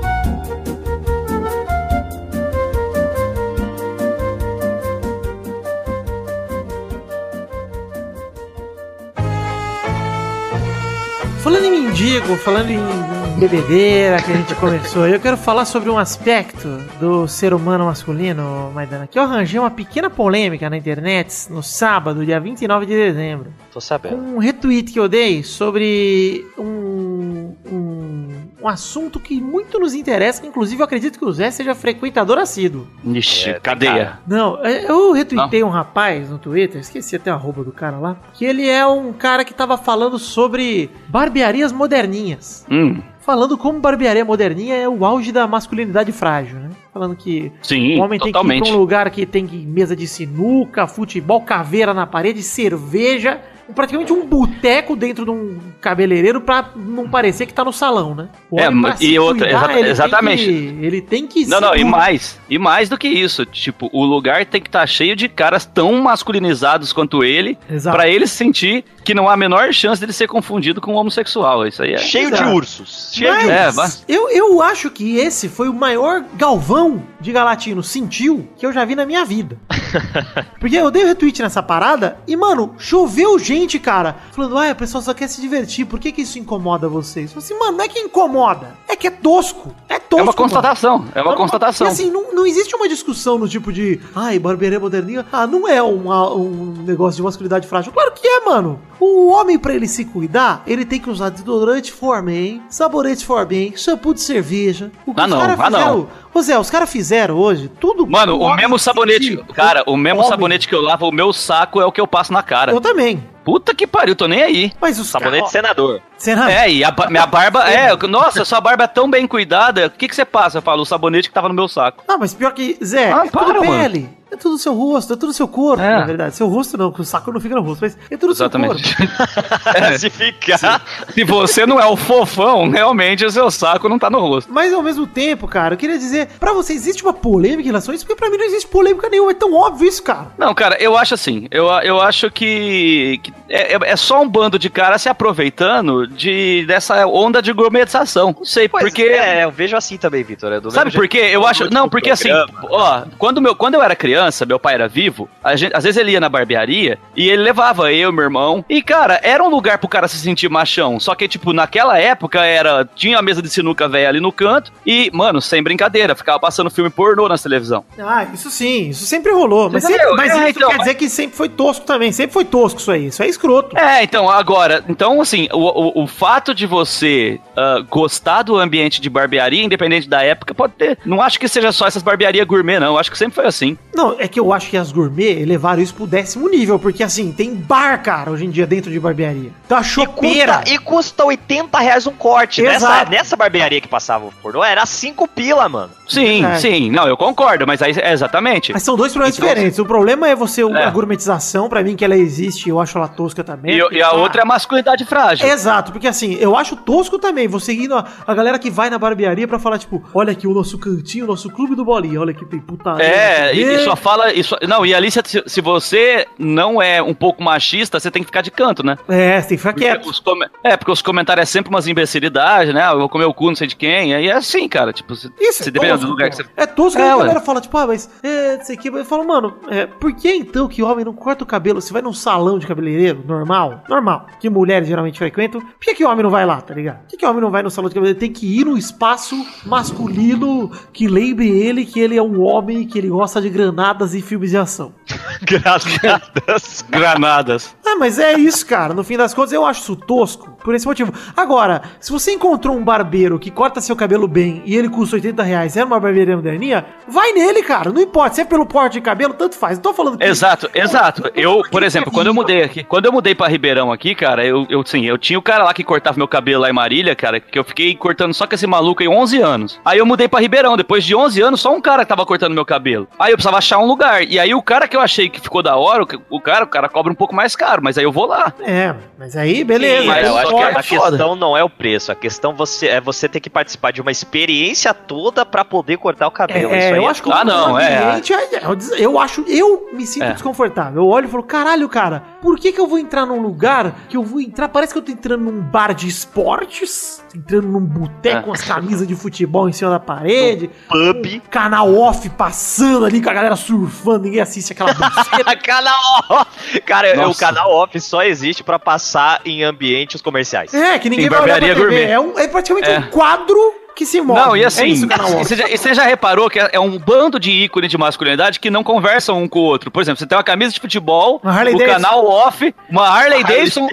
[11.46, 15.98] Falando em mendigo, falando em bebedeira que a gente começou, eu quero falar sobre um
[15.98, 21.62] aspecto do ser humano masculino, Maidana, que eu arranjei uma pequena polêmica na internet no
[21.62, 23.52] sábado, dia 29 de dezembro.
[23.72, 24.16] Tô sabendo.
[24.16, 28.28] Um retweet que eu dei sobre um, um,
[28.62, 32.38] um assunto que muito nos interessa, que inclusive eu acredito que o Zé seja frequentador
[32.38, 32.86] assíduo.
[33.04, 33.92] Ixi, É, cadeia.
[33.92, 34.20] cara.
[34.26, 38.16] Não, é, eu retuitei um rapaz no Twitter, esqueci até a arroba do cara lá,
[38.32, 42.64] que ele é um cara que tava falando sobre barbearias moderninhas.
[42.70, 46.70] Hum, Falando como barbearia moderninha é o auge da masculinidade frágil, né?
[46.94, 48.62] Falando que sim, o homem tem que ir totalmente.
[48.68, 53.40] pra um lugar que tem mesa de sinuca, futebol, caveira na parede, cerveja,
[53.74, 58.28] praticamente um boteco dentro de um cabeleireiro pra não parecer que tá no salão, né?
[58.48, 60.44] O É, se e outra- cuidar, exata- ele tem exatamente.
[60.44, 62.38] que- ele tem que Não, não, e mais.
[62.48, 63.44] E mais do que isso.
[63.44, 67.58] Tipo, o lugar tem que estar cheio de caras tão masculinizados quanto ele,
[67.90, 71.66] pra ele sentir que não há a menor chance dele ser confundido com um homossexual.
[71.66, 71.98] Isso aí é.
[71.98, 72.42] Cheio Exato.
[72.42, 73.10] de ursos.
[73.14, 73.76] Cheio Mas de É, ursos.
[73.76, 78.72] mas- eu, eu acho que esse foi o maior galvão de Galatino sentiu que eu
[78.72, 79.56] já vi na minha vida.
[80.60, 84.74] Porque eu dei o retweet nessa parada e, mano, choveu gente, cara, falando, ah, o
[84.74, 87.32] pessoal só quer se divertir, por que, que isso incomoda vocês?
[87.32, 89.74] Eu falei assim, mano, não é que incomoda, é que é tosco.
[89.88, 90.16] É tosco.
[90.18, 90.34] É uma mano.
[90.36, 91.04] constatação.
[91.14, 91.86] É uma Não, constatação.
[91.86, 95.24] E assim, não, não existe uma discussão no tipo de, ai, barbearia moderninha.
[95.32, 97.92] Ah, não é uma- um negócio de masculinidade frágil.
[97.92, 98.80] Claro que é, mano.
[98.98, 103.44] O homem, pra ele se cuidar, ele tem que usar desodorante for bem, sabonete for
[103.44, 104.90] bem, shampoo de cerveja.
[105.04, 105.40] O que Ah, os não.
[105.40, 105.56] Ah, não.
[105.78, 108.06] fizeram- Ô Zé, os caras fizeram hoje tudo.
[108.06, 109.26] Mano, o mesmo sabonete.
[109.36, 109.44] sentir.
[109.54, 110.30] Cara, o mesmo Homem.
[110.30, 112.72] sabonete que eu lavo, o meu saco é o que eu passo na cara.
[112.72, 113.22] Eu também.
[113.44, 114.72] Puta que pariu, tô nem aí.
[114.80, 115.52] Mas os Sabonete caras.
[115.52, 116.00] senador.
[116.18, 116.50] Será?
[116.50, 117.62] É, e a ba- minha barba.
[117.70, 119.86] É, nossa, sua barba é tão bem cuidada.
[119.86, 120.58] O que, que você passa?
[120.58, 122.02] Eu falo, o sabonete que tava no meu saco.
[122.08, 124.08] Não, mas pior que, Zé, Ah, é para, tudo mano.
[124.36, 125.98] É tudo seu rosto, é tudo seu corpo, É.
[125.98, 126.36] na verdade.
[126.36, 128.94] Seu rosto não, porque o saco não fica no rosto, mas é tudo seu Exatamente.
[128.96, 129.12] corpo.
[129.98, 130.82] Se ficar.
[131.12, 134.52] Se você não é o fofão, realmente o seu saco não tá no rosto.
[134.52, 137.92] Mas ao mesmo tempo, cara, eu queria dizer, pra você existe uma polêmica em relação
[137.92, 140.28] a isso, porque pra mim não existe polêmica nenhuma, é tão óbvio isso, cara.
[140.36, 141.48] Não, cara, eu acho assim.
[141.50, 146.06] Eu, eu acho que, que é, é- é só um bando de caras se aproveitando
[146.06, 148.34] de, dessa onda de gourmetização.
[148.36, 149.02] Não sei, Pois porque.
[149.02, 150.52] É, eu vejo assim também, Vitor.
[150.52, 151.28] é Sabe por quê?
[151.30, 151.70] Eu que acho.
[151.72, 152.28] Não, porque assim,
[152.70, 155.96] ó, quando, meu, quando eu era criança, meu pai era vivo, a gente- às vezes
[155.98, 158.64] ele ia na barbearia e ele levava eu, meu irmão.
[158.68, 160.98] E, cara, era um lugar pro cara se sentir machão.
[161.00, 162.88] Só que, tipo, naquela época era.
[162.94, 166.70] Tinha a mesa de sinuca velha ali no canto e, mano, sem brincadeira, ficava passando
[166.70, 167.84] filme pornô na televisão.
[167.98, 169.70] Ah, isso sim, isso sempre rolou.
[169.70, 172.12] Mas, sempre, mas É, isso então, quer dizer que sempre foi tosco também.
[172.12, 173.06] Sempre foi tosco isso aí.
[173.06, 173.76] Isso é escroto.
[173.76, 179.00] É, então, agora, então, assim, o, o, o fato de você ah, gostar do ambiente
[179.00, 180.98] de barbearia, independente da época, pode ter.
[181.04, 182.98] Não acho que seja só essas barbearias gourmet, não.
[182.98, 183.76] Acho que sempre foi assim.
[183.94, 187.32] Não, é que eu acho que as gourmet levaram isso pro décimo nível, porque assim,
[187.32, 189.50] tem bar, cara, hoje em dia dentro de barbearia.
[189.64, 190.56] Então a E chopeira.
[190.58, 192.62] custa, e custa 80 reais um corte.
[192.62, 195.90] Nessa, nessa barbearia que passava o pornô, era 5 pila, mano.
[196.08, 196.54] Sim, É.
[196.56, 196.90] sim.
[196.90, 198.72] Não, eu concordo, mas aí é exatamente.
[198.72, 199.78] Mas são dois problemas Então, diferentes.
[199.78, 200.84] O problema é você, É.
[200.84, 203.76] a gourmetização, pra mim que ela existe, eu acho ela tosca também.
[203.76, 205.46] E, porque, e a cara, outra é a masculinidade frágil.
[205.48, 208.98] Exato, porque assim, eu acho tosco também você indo a, a galera que vai na
[208.98, 212.32] barbearia pra falar, tipo, olha aqui o nosso cantinho, o nosso clube do bolinha, olha
[212.34, 213.04] que tem putaria.
[213.04, 213.84] É, não e, e quê.
[213.96, 214.42] Só fala.
[214.42, 218.26] só- não, e ali, se, se você não é um pouco machista, você tem que
[218.26, 218.96] ficar de canto, né?
[219.08, 220.06] É, você tem que ficar Porque quieto.
[220.08, 222.82] os come- É, porque os comentários é sempre umas imbecilidades, né?
[222.82, 224.14] Ah, Eu vou comer o cu, não sei de quem.
[224.14, 224.92] Aí é assim, cara.
[224.92, 225.28] Tipo, Isso,
[225.68, 226.44] é tosco, do lugar que você.
[226.56, 228.88] É tosco, É, a galera fala, tipo, ah, mas é, não sei o que.
[228.88, 231.80] Eu falo, mano, é, por que então que homem não corta o cabelo?
[231.80, 236.04] Você vai num salão de cabeleireiro, normal, normal, que mulheres geralmente frequentam, por que, que
[236.04, 237.00] o homem não vai lá, tá ligado?
[237.00, 238.20] Por que, que o homem não vai no salão de cabeleireiro?
[238.20, 242.98] Tem que ir no espaço masculino que lembre ele que ele é um homem, que
[242.98, 243.48] ele gosta de
[243.86, 244.92] granadas e filmes de ação.
[245.42, 246.84] Granadas.
[246.88, 247.76] Granadas.
[247.84, 248.94] Ah, mas é isso, cara.
[248.94, 250.56] No fim das contas, eu acho isso tosco.
[250.62, 251.12] Por esse motivo.
[251.36, 255.42] Agora, se você encontrou um barbeiro que corta seu cabelo bem e ele custa 80
[255.42, 257.92] reais, é uma barbearia moderninha, vai nele, cara.
[257.92, 258.34] Não importa.
[258.36, 259.78] Se é pelo porte de cabelo, tanto faz.
[259.78, 260.24] Não tô falando que.
[260.24, 261.30] Exato, exato.
[261.34, 264.66] Eu, por exemplo, quando eu mudei aqui, quando eu mudei pra Ribeirão aqui, cara, eu,
[264.68, 267.38] eu sim, eu tinha o cara lá que cortava meu cabelo lá em Marília, cara,
[267.38, 269.80] que eu fiquei cortando só com esse maluco aí 11 anos.
[269.84, 272.54] Aí eu mudei pra Ribeirão, depois de 11 anos, só um cara que tava cortando
[272.54, 273.06] meu cabelo.
[273.18, 274.22] Aí eu precisava achar um lugar.
[274.22, 276.88] E aí o cara que eu achei que ficou da hora, o, cara, o cara
[276.88, 278.52] cobra um pouco mais caro, mas aí eu vou lá.
[278.60, 280.02] É, mas aí, beleza.
[280.02, 282.10] Sim, mas eu acho que a questão não é o preço.
[282.12, 286.26] A questão você, é você ter que participar de uma experiência toda pra poder cortar
[286.26, 286.72] o cabelo.
[286.72, 287.92] É, Isso aí eu é acho que Ah, não, o é.
[287.92, 290.32] é- é, eu acho, eu me sinto É.
[290.32, 291.02] desconfortável.
[291.02, 294.16] Eu olho e falo, caralho, cara, por que que eu vou entrar num lugar que
[294.16, 298.38] eu vou entrar, parece que eu tô entrando num bar de esportes, entrando num boteco
[298.38, 298.42] É.
[298.42, 301.42] com as camisas de futebol em cima da parede, pub.
[301.50, 305.56] canal off passando ali com a galera surfando, ninguém assiste aquela buceta.
[305.62, 305.94] canal
[306.30, 306.80] off.
[306.80, 307.40] Cara, o Nossa.
[307.40, 310.72] canal off só existe pra passar em ambientes comerciais.
[310.74, 311.80] é, que ninguém Em vai olhar pra TV.
[311.80, 312.04] gourmet.
[312.04, 312.98] É, um, é praticamente É.
[312.98, 313.56] um quadro
[313.94, 314.38] que se move.
[314.38, 315.44] Não, e assim, é isso, o canal e off.
[315.44, 318.60] você, já, e você já reparou que é é um bando de ícones de masculinidade
[318.60, 319.90] que não conversam um com o outro.
[319.90, 321.78] Por exemplo, você tem uma camisa de futebol, o Davidson.
[321.86, 323.88] canal off, uma Harley Davidson,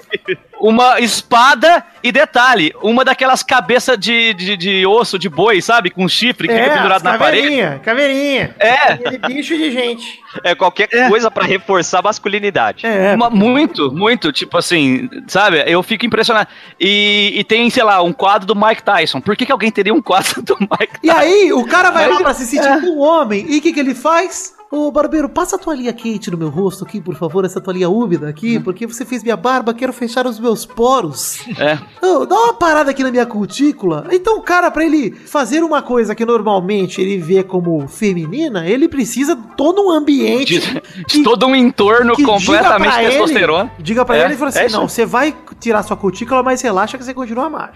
[0.66, 5.90] uma espada e detalhe, uma daquelas cabeças de, de, de osso de boi, sabe?
[5.90, 7.42] Com chifre que fica É, pendurado as na parede.
[7.44, 8.56] caveirinha, caveirinha.
[8.60, 10.20] É, Aquele bicho de gente.
[10.44, 11.10] É qualquer É.
[11.10, 12.86] coisa pra reforçar a masculinidade.
[12.86, 15.62] É, uma- muito, muito, tipo assim, sabe?
[15.68, 16.48] Eu fico impressionado.
[16.80, 19.20] E, e tem, sei lá, um quadro do Mike Tyson.
[19.20, 21.20] Por que, que alguém teria um quadro do Mike E Tyson?
[21.20, 23.46] aí, o cara vai Mas- lá pra se sentir um homem.
[23.50, 24.54] E o que, que ele faz?
[24.76, 28.28] Ô, barbeiro, passa a toalhinha quente no meu rosto aqui, por favor, essa toalhinha úmida
[28.28, 31.38] aqui, porque você fez minha barba, quero fechar os meus poros.
[31.60, 31.78] É.
[32.04, 34.08] Ô, dá uma parada aqui na minha cutícula.
[34.12, 38.88] Então, o cara, pra ele fazer uma coisa que normalmente ele vê como feminina, ele
[38.90, 40.60] precisa de todo um ambiente.
[40.60, 43.72] De, de todo um entorno que diga completamente pra ele- testosterona.
[43.78, 46.62] diga pra É, ele e fala assim: é não, você vai tirar sua cutícula, mas
[46.64, 47.74] relaxa que você continua macho.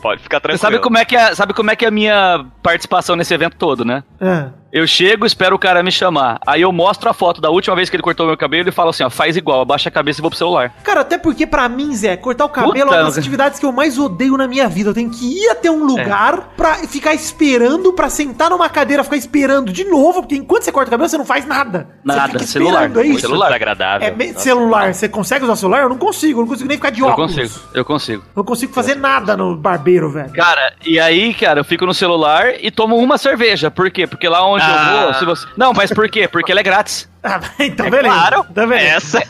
[0.00, 0.58] Pode ficar Você tranquilo.
[0.58, 3.56] sabe como, é que é, sabe como é que é a minha participação nesse evento
[3.56, 4.04] todo, né?
[4.20, 4.48] É.
[4.74, 6.40] Eu chego, espero o cara me chamar.
[6.44, 8.90] Aí eu mostro a foto da última vez que ele cortou meu cabelo e falo
[8.90, 10.74] assim, ó, faz igual, abaixa a cabeça e vou pro celular.
[10.82, 13.64] Cara, até porque pra mim, Zé, cortar o cabelo Puta, é uma das atividades que
[13.64, 14.90] eu mais odeio na minha vida.
[14.90, 19.16] Eu tenho que ir até um lugar pra ficar esperando, pra sentar numa cadeira, ficar
[19.16, 21.90] esperando de novo, porque enquanto você corta o cabelo, você não faz nada.
[22.02, 23.20] Nada, você fica celular, é isso.
[23.20, 23.46] celular.
[23.46, 24.08] desagradável.
[24.08, 25.82] É me- celular, você consegue usar celular?
[25.82, 27.32] Eu não consigo, eu não consigo nem ficar de Eu óculos.
[27.32, 28.24] consigo, eu consigo.
[28.34, 30.32] Não consigo fazer nada no barbeiro, velho.
[30.32, 33.70] Cara, e aí, cara, eu fico no celular e tomo uma cerveja.
[33.70, 34.04] Por quê?
[34.08, 34.92] Porque lá onde Ah.
[34.92, 35.46] eu vou, se você...
[35.56, 36.28] Não, mas por quê?
[36.28, 37.08] Porque ela é grátis.
[37.34, 38.14] Ah, então beleza.
[38.14, 39.18] Claro, Então beleza.
[39.18, 39.22] essa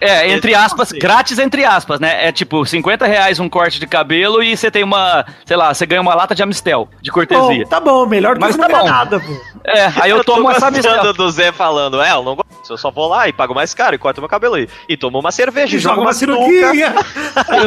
[0.00, 2.26] É, entre Esse aspas, grátis entre aspas, né?
[2.26, 5.84] É tipo 50 reais um corte de cabelo e você tem uma, sei lá, você
[5.84, 7.64] ganha uma lata de Amistel, de cortesia.
[7.64, 8.88] Bom, tá bom, melhor do que Mas tá bom.
[8.88, 9.40] nada, pô.
[9.64, 11.12] É, aí eu, tomo essa Amistel.
[11.12, 12.46] do Zé falando, é, eu não gosto.
[12.68, 14.68] Eu só vou lá e pago mais caro e corto meu cabelo aí.
[14.88, 16.94] E tomo uma cerveja, e Joga jogo uma uma cirurgia.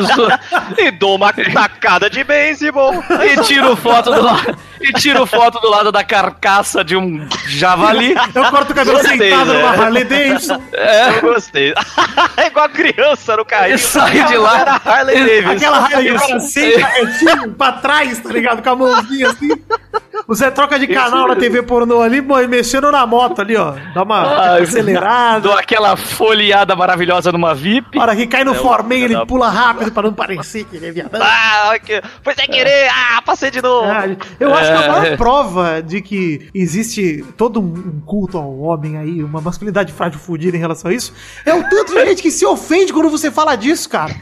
[0.78, 2.94] e dou uma tacada de beisebol.
[3.24, 8.14] E tiro foto do lado, e tiro foto do lado da carcaça de um javali.
[8.34, 9.72] Eu corto o cabelo sentado né?
[9.72, 10.62] numa Harley Davidson.
[10.74, 11.74] Eu gostei.
[12.38, 13.76] é igual criança no carrinho.
[13.76, 14.60] E sai de lá.
[14.60, 15.52] Era Harley Davidson.
[15.52, 18.62] Aquela Harley Davidson senta retinho pra trás, tá ligado?
[18.64, 19.50] Com a mãozinha assim.
[20.28, 23.74] O Zé troca de canal na TV pornô ali, mano, mexendo na moto ali, ó.
[23.96, 24.22] Dá uma
[24.54, 25.40] Ai, acelerada.
[25.42, 27.98] Dou aquela folheada maravilhosa numa VIP.
[27.98, 30.92] A hora que cai no É, ele pula rápido pra não parecer que ele é
[30.92, 31.20] viadão.
[31.24, 32.90] Ah, que- foi sem querer.
[32.92, 33.90] Ah, passei de novo.
[33.90, 34.04] Ah,
[34.40, 34.88] Eu acho que a É.
[34.90, 40.56] maior prova de que existe todo um culto ao homem aí, uma masculinidade frágil fudida
[40.56, 41.14] em relação a isso,
[41.46, 44.16] é o tanto de gente que se ofende quando você fala disso, cara.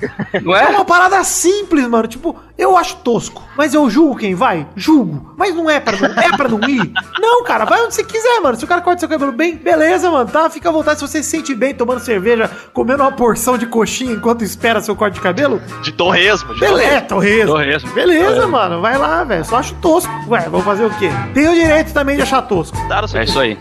[0.43, 0.67] Não É é?
[0.69, 2.07] uma parada simples, mano.
[2.07, 4.67] Tipo, eu acho tosco, mas eu julgo quem vai?
[4.75, 5.33] Julgo.
[5.37, 6.91] Mas não é pra não, é pra não ir?
[7.19, 8.57] Não, cara, vai onde você quiser, mano.
[8.57, 10.49] Se o cara corta seu cabelo bem, beleza, mano, tá?
[10.49, 10.99] Fica à vontade.
[10.99, 14.95] Se você se sente bem tomando cerveja, comendo uma porção de coxinha enquanto espera seu
[14.95, 16.53] corte de cabelo, De torresmo.
[16.53, 17.51] de beleza, torresmo.
[17.53, 17.91] Torresmo.
[17.93, 18.45] Beleza, É.
[18.45, 19.45] mano, vai lá, velho.
[19.45, 20.11] Só acho tosco.
[20.27, 21.09] Ué, vou fazer o quê?
[21.33, 22.77] Tem o direito também de achar tosco.
[23.13, 23.57] É isso aí.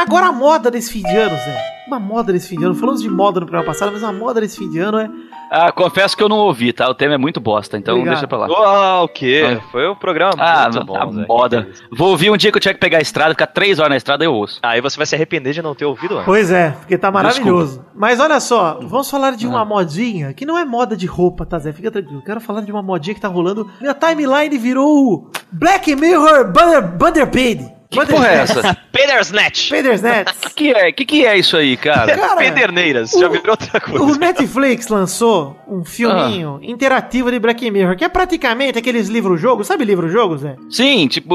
[0.00, 1.70] Agora a moda desse fim de ano, Zé.
[1.86, 2.74] Uma moda desse fim de ano.
[2.74, 5.10] Falamos de moda no programa passado, mas uma moda desse fim de ano é.
[5.50, 6.88] Ah, confesso que eu não ouvi, tá?
[6.88, 8.14] O tema é muito bosta, então Obrigado.
[8.14, 8.46] deixa pra lá.
[8.48, 9.58] Ah, o quê?
[9.72, 11.26] Foi um programa Ah, muito bom, a Zé.
[11.26, 11.68] moda.
[11.90, 13.96] Vou ouvir um dia que eu tiver que pegar a estrada, ficar três horas na
[13.96, 14.60] estrada, eu ouço.
[14.62, 16.26] Aí você vai se arrepender de não ter ouvido antes.
[16.26, 17.84] Pois é, porque tá maravilhoso.
[17.92, 21.58] Mas olha só, vamos falar de uma modinha que não é moda de roupa, tá,
[21.58, 21.72] Zé?
[21.72, 22.22] Fica tranquilo.
[22.24, 23.68] Quero falar de uma modinha que tá rolando.
[23.80, 27.79] Minha timeline virou o Black Mirror Bunder, Bunderpaid.
[27.90, 28.76] Que porra é essa?
[28.92, 29.70] Pedersnatch.
[29.70, 30.32] Bandersnatch.
[30.46, 30.92] O que é?
[30.92, 32.16] que, que é isso aí, cara?
[32.16, 33.12] Cara, Pederneiras.
[33.14, 34.18] o- Já virou outra O coisa.
[34.18, 39.66] Netflix lançou um filminho interativo de Black Mirror, que é praticamente aqueles livros-jogos.
[39.66, 40.56] Sabe livro-jogos, Zé?
[40.70, 41.34] Sim, tipo,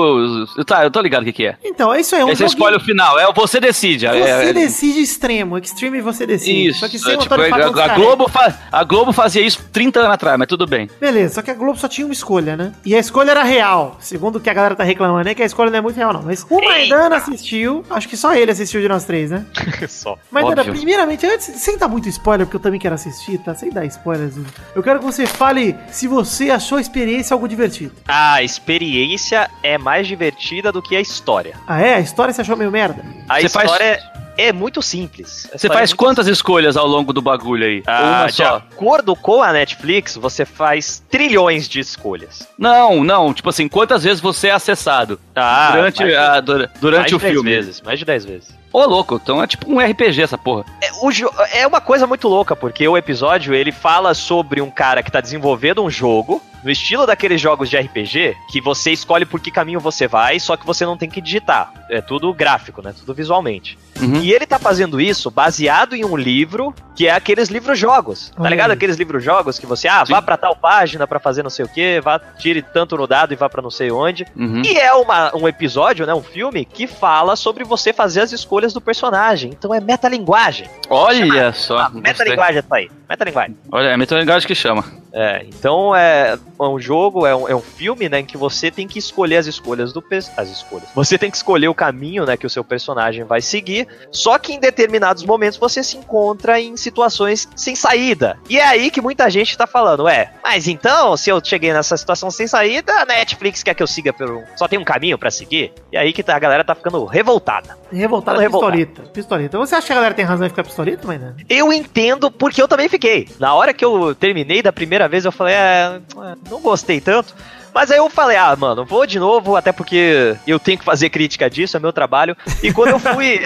[0.66, 1.58] tá, eu tô ligado o que, que é.
[1.64, 2.22] Então, é isso aí.
[2.22, 4.06] É um Aí você joguinho- escolhe o final, é o você decide.
[4.08, 6.70] Você é, é- decide extremo, extreme você decide.
[6.70, 7.96] Isso, Só que é, sem o tipo, Antônio a, a.
[7.96, 10.90] Globo fa- a Globo fazia isso 30 anos atrás, mas tudo bem.
[11.02, 12.72] Beleza, só que a Globo só tinha uma escolha, né?
[12.86, 13.98] E a escolha era real.
[14.00, 16.14] Segundo o que a galera tá reclamando, é que a escolha não é muito real,
[16.14, 16.22] não.
[16.22, 19.46] Mas o Maidana assistiu, acho que só ele assistiu de nós três, né?
[19.90, 20.18] Só.
[20.32, 20.74] Maidana, Óbvio.
[20.76, 23.54] primeiramente, antes, sem dar muito spoiler, porque eu também quero assistir, tá?
[23.56, 24.34] Sem dar spoilers.
[24.76, 27.94] Eu quero que você fale se você achou a experiência algo divertida.
[28.08, 31.56] A experiência é mais divertida do que a história.
[31.68, 31.96] Ah, é?
[31.96, 33.04] A história você achou meio merda?
[33.30, 34.00] A Você faz- história
[34.38, 35.48] é muito simples.
[35.54, 37.84] A Você faz é quantas escolhas ao longo do bagulho aí?
[37.88, 38.56] Ah, Uma de só?
[38.58, 42.48] acordo com a Netflix, você faz trilhões de escolhas.
[42.58, 47.10] Não, não, tipo assim, quantas vezes você é acessado Ah, durante, a- dura- mais durante
[47.10, 47.50] de o 10 filme?
[47.50, 48.50] vezes, mais de 10 vezes.
[48.76, 50.66] Ô, louco, então é tipo um RPG essa porra.
[50.82, 51.10] É, o
[51.54, 55.22] é uma coisa muito louca, porque o episódio ele fala sobre um cara que tá
[55.22, 59.80] desenvolvendo um jogo, no estilo daqueles jogos de RPG, que você escolhe por que caminho
[59.80, 61.72] você vai, só que você não tem que digitar.
[61.92, 62.92] É tudo gráfico, né?
[62.98, 63.78] Tudo visualmente.
[64.02, 64.16] Uhum.
[64.16, 68.32] E ele tá fazendo isso baseado em um livro, que é aqueles livros-jogos.
[68.32, 68.72] Tá Olha ligado?
[68.72, 70.26] Aqueles livros-jogos que você, ah, vá Sim.
[70.26, 73.36] pra tal página pra fazer não sei o quê, vá, tire tanto no dado e
[73.36, 74.26] vá pra não sei onde.
[74.36, 74.64] Uhum.
[74.66, 78.65] E é uma, um episódio, né, um filme, que fala sobre você fazer as escolhas
[78.74, 79.52] do personagem.
[79.52, 80.68] Então é metalinguagem.
[80.90, 81.78] Olha só.
[81.78, 82.90] Ah, metalinguagem essa aí.
[83.10, 83.58] Metalinguagem.
[83.72, 84.84] Olha, é metalinguagem que chama.
[85.18, 88.86] É, então é um jogo, é um, é um filme, né, em que você tem
[88.86, 90.04] que escolher as escolhas do
[90.36, 90.90] as escolhas.
[90.94, 93.88] Você tem que escolher o caminho, né, que o seu personagem vai seguir.
[94.12, 98.38] Só que em determinados momentos você se encontra em situações sem saída.
[98.50, 101.96] E é aí que muita gente tá falando, é, mas então, se eu cheguei nessa
[101.96, 105.32] situação sem saída, a Netflix quer que eu siga pelo só tem um caminho pra
[105.32, 105.72] seguir?
[105.94, 107.78] E aí que tá- a galera tá ficando revoltada.
[107.92, 108.55] Revoltado Tá revoltado.
[108.60, 109.02] Pistolita.
[109.04, 109.58] Pistolita.
[109.58, 111.36] Você acha que a galera tem razão em ficar pistolita, Maidana?
[111.50, 113.28] Eu entendo porque eu também fiquei.
[113.40, 116.02] Na hora que eu terminei da primeira vez, eu falei, é,
[116.50, 117.36] não gostei tanto.
[117.76, 121.10] Mas aí eu falei, ah, mano, vou de novo, até porque eu tenho que fazer
[121.10, 122.34] crítica disso, é meu trabalho.
[122.64, 123.42] E quando eu fui.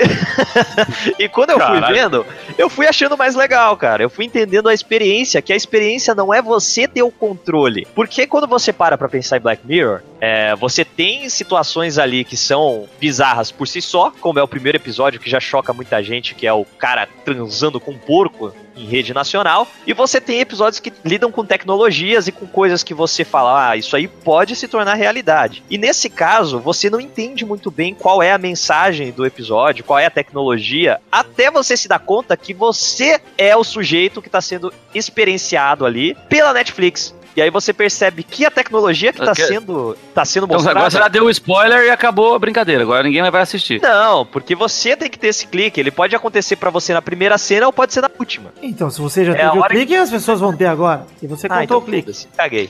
[1.17, 1.95] e quando eu fui Caralho.
[1.95, 4.03] vendo, eu fui achando mais legal, cara.
[4.03, 7.87] Eu fui entendendo a experiência, que a experiência não é você ter o controle.
[7.95, 12.37] Porque quando você para pra pensar em Black Mirror, é, você tem situações ali que
[12.37, 16.35] são bizarras por si só, como é o primeiro episódio que já choca muita gente,
[16.35, 20.79] que é o cara transando com um porco em rede nacional, e você tem episódios
[20.79, 24.67] que lidam com tecnologias e com coisas que você fala, ah, isso aí pode se
[24.67, 25.63] tornar realidade.
[25.69, 29.99] E nesse caso, você não entende muito bem qual é a mensagem do episódio, qual
[29.99, 34.41] é a tecnologia, até você se dar conta que você é o sujeito que está
[34.41, 37.13] sendo experienciado ali pela Netflix.
[37.35, 39.45] E aí você percebe que a tecnologia que está Ok.
[39.45, 40.79] sendo, tá sendo Então, mostrada...
[40.79, 42.83] agora você já deu o spoiler e acabou a brincadeira.
[42.83, 43.81] Agora ninguém vai assistir.
[43.81, 45.79] Não, porque você tem que ter esse clique.
[45.79, 48.51] Ele pode acontecer pra você na primeira cena ou pode ser na última.
[48.61, 51.05] Então, se você já É teve o clique, as pessoas vão ter agora.
[51.21, 52.11] E você contou então o clique.
[52.35, 52.69] Caguei.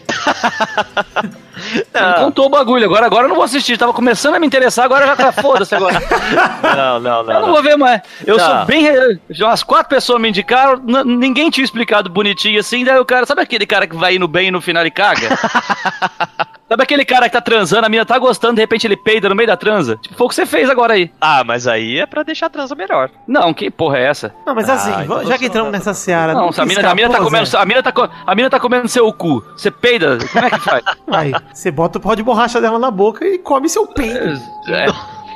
[1.94, 2.86] Não não, contou o bagulho.
[2.86, 3.78] Agora, agora eu não vou assistir.
[3.78, 6.00] Tava começando a me interessar, agora já tá foda-se agora.
[6.76, 7.34] não, não, Eu não.
[7.34, 7.54] não não.
[7.54, 8.02] vou ver mais.
[8.26, 8.46] Eu Não.
[8.46, 8.84] sou bem.
[8.84, 12.84] re- já Umas quatro pessoas me indicaram, ninguém tinha explicado bonitinho assim.
[12.84, 15.30] Daí o cara, sabe aquele cara que vai indo bem e no final ele caga?
[16.70, 19.36] sabe aquele cara que tá transando, a mina tá gostando, de repente ele peida no
[19.36, 19.98] meio da transa?
[19.98, 21.12] Tipo, foi o que você fez agora aí.
[21.20, 23.10] Ah, mas aí é pra deixar a transa melhor.
[23.28, 24.34] Não, que porra é essa?
[24.46, 26.34] Não, mas Ah, assim, então já que entramos não- nessa seara.
[26.34, 28.60] Não, se a mina, a mina tá comendo, a mina tá, co- a mina tá
[28.60, 29.44] comendo seu cu.
[29.56, 30.18] Você peida?
[30.32, 30.84] Como é que faz?
[31.12, 34.40] Aí, você bota o pó de borracha dela na boca e come seu peido.
[34.68, 34.86] É.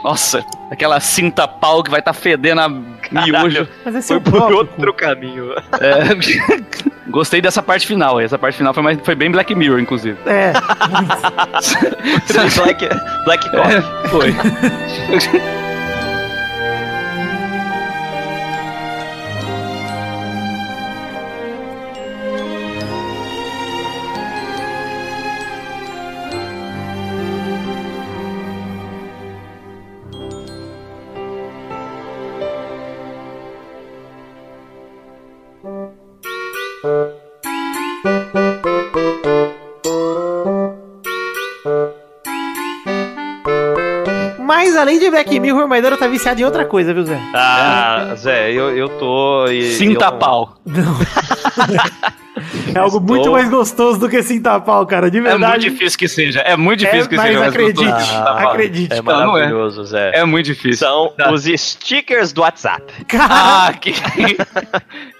[0.03, 3.67] Nossa, aquela cinta pau que vai tá fedendo a miojo.
[3.85, 4.57] Mas é Foi seu por próprio.
[4.57, 5.53] outro caminho.
[5.79, 7.07] É.
[7.09, 8.19] Gostei dessa parte final.
[8.19, 10.17] Essa parte final foi, mais, foi bem Black Mirror, inclusive.
[10.25, 10.51] É.
[12.55, 12.89] Black,
[13.25, 13.77] Black Coffee.
[13.77, 14.35] É, foi.
[44.83, 47.19] além de Black Mirror, o Maidana tá viciado em outra coisa, viu, Zé?
[47.33, 49.47] Ah, Zé, eu, eu tô.
[49.47, 50.55] e- Cinta eu não- pau.
[52.75, 55.51] É algo Estou- muito mais gostoso do que cinta pau, cara, de É verdade.
[55.69, 56.39] muito difícil que seja.
[56.41, 57.45] É muito difícil É, que mas seja.
[57.45, 58.13] acredite, gostoso.
[58.15, 58.93] Ah, acredite.
[58.93, 59.41] É Não, não é.
[59.41, 60.11] maravilhoso, Zé.
[60.15, 60.87] É muito difícil.
[60.87, 61.31] São Tá.
[61.31, 62.83] os stickers do WhatsApp.
[63.07, 63.93] Cara, Ah, que...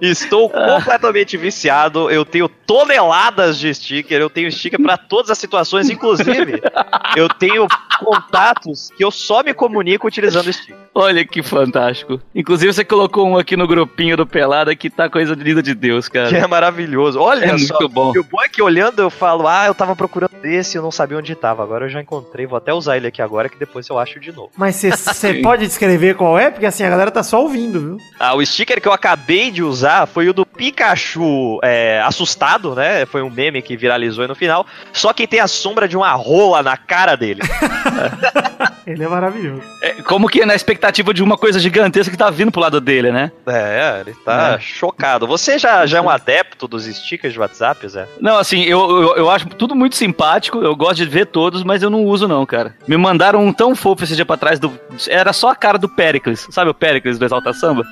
[0.00, 2.10] Estou completamente viciado.
[2.10, 4.20] Eu tenho toneladas de sticker.
[4.20, 5.88] Eu tenho sticker pra todas as situações.
[5.90, 6.60] Inclusive,
[7.16, 7.66] eu tenho
[7.98, 10.76] contatos que eu só me comunico utilizando sticker.
[10.94, 12.20] Olha que fantástico.
[12.34, 16.08] Inclusive, você colocou um aqui no grupinho do Pelada que tá coisa linda de Deus,
[16.08, 16.28] cara.
[16.28, 17.20] Que é maravilhoso.
[17.20, 17.74] Olha É só.
[17.78, 18.12] muito bom.
[18.14, 20.82] E o bom é que olhando eu falo, ah, eu tava procurando esse e eu
[20.82, 21.62] não sabia onde tava.
[21.62, 22.46] Agora eu já encontrei.
[22.46, 24.50] Vou até usar ele aqui agora que depois eu acho de novo.
[24.56, 26.50] mas você pode descrever qual é?
[26.50, 27.96] Porque assim, a galera tá só ouvindo, viu?
[28.18, 33.04] Ah, o sticker que eu acabei de usar foi o do Pikachu é, assustado, né?
[33.04, 34.66] Foi um meme que viralizou aí no final.
[34.90, 37.42] Só que tem a sombra de uma rola na cara dele.
[38.88, 39.62] Ele é maravilhoso.
[39.82, 42.80] É, como que é na expectativa de uma coisa gigantesca que tá vindo pro lado
[42.80, 43.30] dele, né?
[43.46, 44.58] É, ele tá É.
[44.58, 45.26] chocado.
[45.26, 48.08] Você já, já é um adepto dos stickers de WhatsApp, Zé?
[48.20, 51.82] Não, assim, eu, eu, eu acho tudo muito simpático, eu gosto de ver todos, mas
[51.82, 52.74] eu não uso não, cara.
[52.86, 54.72] Me mandaram um tão fofo esse dia pra trás, do,
[55.08, 57.84] era só a cara do Pericles, sabe o Pericles do Exalta Samba?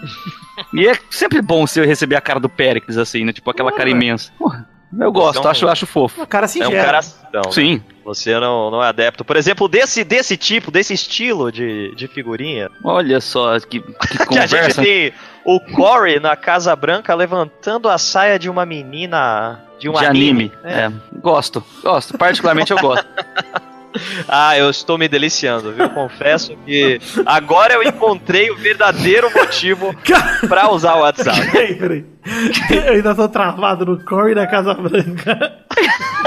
[0.73, 3.33] e é sempre bom você receber a cara do Pericles, assim, né?
[3.33, 4.33] Tipo aquela cara imensa.
[4.39, 4.67] Porra,
[4.99, 6.21] eu gosto, é um- acho, acho fofo.
[6.21, 6.71] Uma cara É singela.
[6.73, 7.01] um cara.
[7.35, 7.81] Não, né?
[8.07, 9.25] Você não, não é adepto.
[9.25, 12.71] Por exemplo, desse, desse tipo, desse estilo de, de figurinha.
[12.85, 13.87] Olha só que, que
[14.29, 14.83] Que a gente conversa.
[14.83, 15.13] tem
[15.45, 19.61] o Corey na Casa Branca levantando a saia de uma menina.
[19.81, 20.53] De um de anime.
[20.63, 20.89] É.
[21.21, 22.17] gosto, gosto.
[22.17, 23.07] Particularmente eu gosto.
[24.29, 25.89] Ah, eu estou me deliciando, viu?
[25.91, 29.95] Confesso que agora eu encontrei o verdadeiro motivo
[30.49, 31.41] pra usar o WhatsApp.
[31.53, 32.05] Peraí, peraí.
[32.71, 35.59] Eu ainda tô travado no Corey da Casa Branca.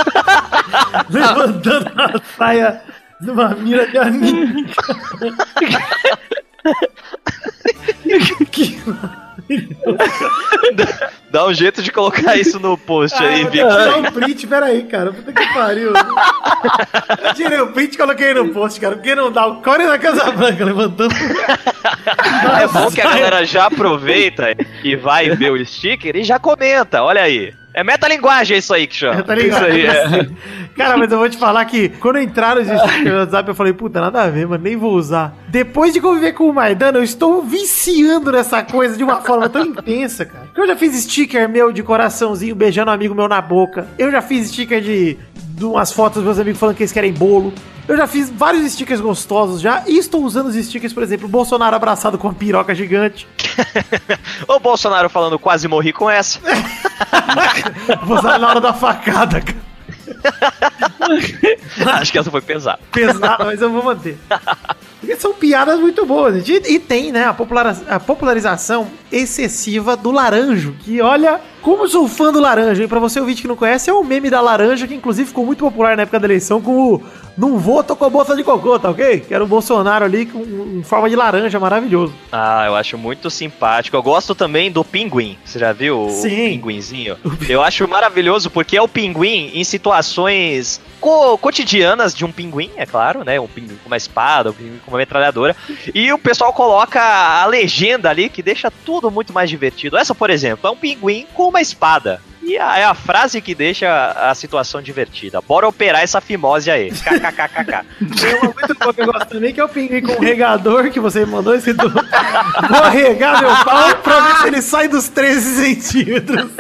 [1.10, 2.82] Levantando a saia
[3.20, 4.66] de uma mira de anime.
[8.52, 8.80] que
[11.32, 13.52] Dá um jeito de colocar isso no post Ah, aí, Vic.
[13.52, 15.12] tirar um print, peraí, cara.
[15.14, 15.94] Puta que pariu.
[17.24, 18.96] Eu tirei o print e coloquei no post, cara.
[18.96, 21.14] Porque não dá o Corey da Casa Branca levantando.
[22.62, 27.04] É bom que a galera já aproveita e vai ver o sticker e já comenta,
[27.04, 27.54] olha aí.
[27.80, 29.24] É metalinguagem isso aí que chama.
[29.24, 29.38] Tá?
[29.38, 30.30] Isso aí, é.
[30.76, 34.22] Cara, mas eu vou te falar que quando entraram os WhatsApp, eu falei, puta, nada
[34.22, 35.34] a ver, mano, nem vou usar.
[35.48, 39.66] Depois de conviver com o Maidana, eu estou viciando nessa coisa de uma forma tão
[39.66, 40.50] intensa, cara.
[40.58, 43.88] Eu já fiz sticker meu de coraçãozinho beijando um amigo meu na boca.
[43.98, 45.18] Eu já fiz sticker de
[45.60, 47.54] de umas fotos dos meus amigos falando que eles querem bolo.
[47.88, 51.30] Eu já fiz vários stickers gostosos já e estou usando os stickers, por exemplo, o
[51.30, 53.28] Bolsonaro abraçado com uma piroca gigante.
[54.48, 56.40] o Bolsonaro falando quase morri com essa.
[58.06, 59.70] Vou usar na hora da facada, cara.
[62.00, 62.80] Acho que essa foi pesada.
[62.92, 64.18] Pesada, mas eu vou manter.
[65.00, 66.48] Porque são piadas muito boas.
[66.48, 70.76] E, e tem, né, a popularização excessiva do laranjo.
[70.80, 72.84] Que olha, como sou fã do laranja.
[72.84, 75.46] E pra você ouvinte que não conhece, é o meme da laranja, que inclusive ficou
[75.46, 77.02] muito popular na época da eleição, com o
[77.40, 79.22] Não vou, tô com bolsa de cocô, tá ok?
[79.22, 82.14] Que era o Bolsonaro ali com em forma de laranja, maravilhoso.
[82.32, 83.96] Ah, eu acho muito simpático.
[83.96, 85.38] Eu gosto também do pinguim.
[85.46, 86.30] Você já viu o Sim.
[86.60, 87.16] pinguinzinho?
[87.48, 92.86] Eu acho maravilhoso porque é o pinguim em situações co- cotidianas de um pinguim, é
[92.86, 93.40] claro, né?
[93.40, 95.56] Um pinguim com uma espada, um pinguim com uma metralhadora.
[95.96, 99.98] E o pessoal coloca a legenda ali que deixa tudo muito mais divertido.
[99.98, 102.22] Essa, por exemplo, é um pinguim com uma espada.
[102.50, 105.40] E a- é a frase que deixa a situação divertida.
[105.42, 106.90] Bora operar essa fimose aí.
[106.92, 107.86] KKKKK.
[108.20, 110.90] Tem uma muito boa que eu gosto também, que é o pinguim com o regador
[110.90, 115.64] que você mandou escrito Vou regar meu pau pra ver se ele sai dos 13
[115.64, 116.52] centímetros.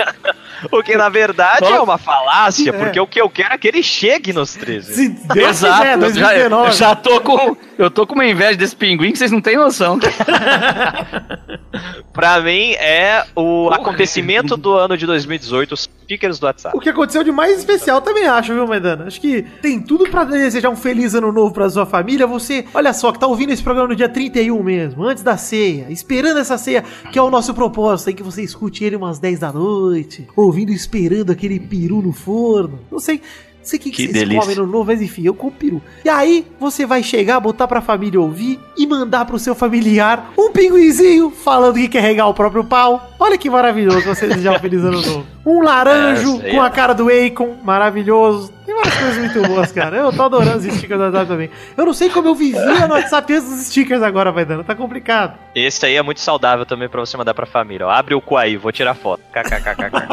[0.72, 2.74] O que na verdade é uma falácia, É.
[2.74, 4.94] porque o que eu quero é que ele chegue nos 13.
[4.94, 6.68] Se Deus Exato, quiser, eu já, 2019.
[6.68, 7.58] eu já tô com.
[7.78, 9.98] Eu tô com uma inveja desse pinguim que vocês não têm noção.
[12.14, 15.76] Pra mim é o acontecimento do ano de 2018,
[16.18, 16.76] do WhatsApp.
[16.76, 19.06] O que aconteceu de mais especial também acho, viu, Maidana?
[19.06, 22.26] Acho que tem tudo pra desejar um feliz ano novo pra sua família.
[22.26, 25.88] Você, olha só, que tá ouvindo esse programa no dia 31 mesmo, antes da ceia,
[25.90, 29.40] esperando essa ceia, que é o nosso propósito, em que você escute ele umas 10
[29.40, 32.80] da noite, ouvindo esperando aquele peru no forno.
[32.92, 33.22] Não sei.
[33.70, 35.80] Sei o que, que, Que vocês comem no novo, mas enfim, eu como peru.
[36.04, 40.52] E aí, você vai chegar, botar pra família ouvir e mandar pro seu familiar um
[40.52, 43.12] pinguinzinho falando que quer regar o próprio pau.
[43.20, 45.26] Olha que maravilhoso você desejar um feliz ano novo.
[45.46, 48.54] Um laranjo aí com é- a cara do Akon, maravilhoso.
[48.66, 49.98] Tem várias coisas muito boas, cara.
[49.98, 51.50] Eu tô adorando os stickers do WhatsApp também.
[51.76, 54.64] Eu não sei como eu vivia no WhatsApp antes dos stickers agora, vai dando.
[54.64, 55.40] Tá complicado.
[55.56, 57.88] Esse aí é muito saudável também pra você mandar pra família.
[57.88, 57.90] ó.
[57.90, 59.24] Abre o cu aí, vou tirar foto.
[59.32, 60.08] KKKKK.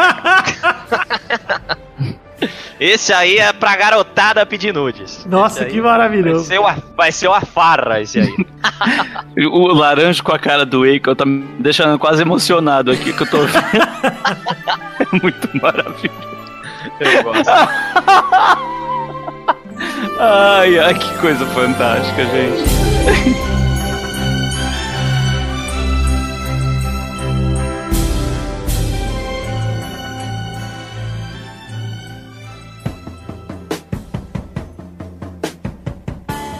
[2.78, 5.24] Esse aí é pra garotada pedir nudes.
[5.24, 6.44] Nossa, que Vai maravilhoso.
[6.44, 8.34] ser, uma, vai ser uma farra esse aí.
[9.50, 13.30] O laranja com a cara do Akon tá me deixando quase emocionado aqui que eu
[13.30, 13.56] tô vendo.
[14.98, 16.36] É muito maravilhoso.
[17.00, 17.50] Eu gosto.
[20.18, 23.56] Ai, ai, que coisa fantástica, gente.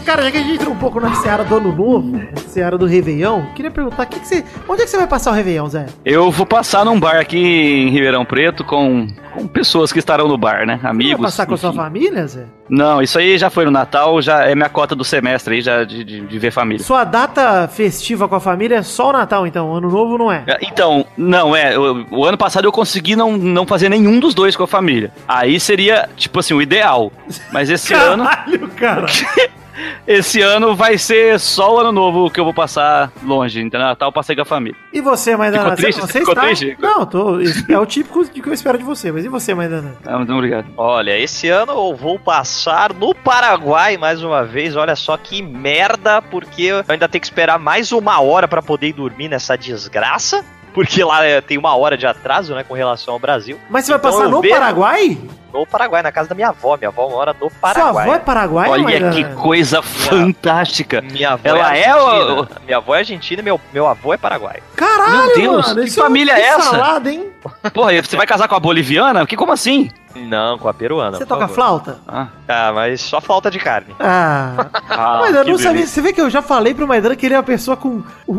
[0.06, 2.86] Cara, já que a gente entrou um pouco na seara do ano novo, seara do
[2.86, 5.86] Réveillon, queria perguntar, que que você, onde é que você vai passar o Réveillon, Zé?
[6.04, 10.38] Eu vou passar num bar aqui em Ribeirão Preto com, com pessoas que estarão no
[10.38, 10.78] bar, né?
[10.80, 11.16] Você Amigos.
[11.18, 11.78] vai passar com a sua enfim.
[11.78, 12.44] família, Zé?
[12.68, 15.82] Não, isso aí já foi no Natal, já é minha cota do semestre aí, já
[15.82, 16.84] de, de, de ver família.
[16.84, 19.74] Sua data festiva com a família é só o Natal, então.
[19.74, 20.44] Ano novo não é.
[20.46, 21.76] É, Então, não, é.
[21.76, 25.10] O, o ano passado eu consegui não, não fazer nenhum dos dois com a família.
[25.26, 27.10] Aí seria, tipo assim, o ideal.
[27.50, 28.22] Mas esse ano.
[28.24, 29.06] Caralho, cara.
[30.06, 33.60] Esse ano vai ser só o ano novo que eu vou passar longe.
[33.60, 34.78] Então, Natal eu passei com a família.
[34.92, 35.62] E você, Maidana?
[35.62, 36.00] Ficou triste?
[36.00, 36.46] Você Ficou está...
[36.46, 36.76] triste?
[36.80, 37.38] Não, tô...
[37.40, 39.12] é o típico de que eu espero de você.
[39.12, 39.96] Mas e você, Maidana?
[40.04, 40.66] Ah, muito obrigado.
[40.76, 44.76] Olha, esse ano eu vou passar no Paraguai mais uma vez.
[44.76, 48.88] Olha só que merda, porque eu ainda tenho que esperar mais uma hora pra poder
[48.88, 50.44] ir dormir nessa desgraça.
[50.76, 53.58] Porque lá é, tem uma hora de atraso, né, com relação ao Brasil.
[53.68, 55.18] Mas você vai Então passar no vejo- Paraguai?
[55.52, 56.76] No Paraguai, na casa da minha avó.
[56.76, 58.04] Minha avó mora no Sua Paraguai.
[58.04, 59.10] avó é Paraguai, Olha Maidana?
[59.12, 61.00] que coisa fantástica.
[61.00, 62.40] Minha avó Ela é é argentina.
[62.42, 64.62] o- Minha avó é argentina e meu, meu avô é paraguaio.
[64.76, 65.82] Caralho, Meu Deus, mano.
[65.82, 66.62] que é família é essa?
[66.70, 67.30] salada, hein?
[67.72, 69.26] Porra, você vai casar com a boliviana?
[69.26, 69.88] Que como assim?
[70.28, 71.18] Não, com a peruana.
[71.18, 71.54] Você por toca favor.
[71.54, 71.98] flauta?
[72.06, 73.94] Ah, Ah, mas só falta de carne.
[74.00, 74.66] Ah.
[74.88, 75.86] ah Maidana, que não sabia.
[75.86, 78.32] Você vê que eu já falei pro Maidana que ele é uma pessoa com o,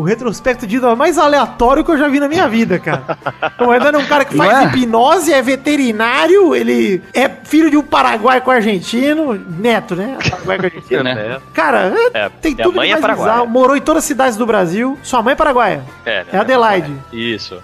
[0.00, 3.02] o retrospecto de vida mais aleatório que eu já vi na minha vida, cara.
[3.58, 4.64] O Maidana é um cara que faz é?
[4.64, 10.18] hipnose, é veterinário, ele é filho de um paraguai com argentino, neto, né?
[10.30, 11.02] Paraguai com argentino.
[11.04, 11.40] né?
[11.52, 13.32] Cara, é- É, tem tudo mãe de é paraguaia.
[13.32, 13.48] bizarro.
[13.48, 14.98] Morou em todas as cidades do Brasil.
[15.02, 15.82] Sua mãe é paraguaia.
[16.04, 16.26] É, né?
[16.32, 16.92] É Adelaide.
[17.12, 17.62] Isso.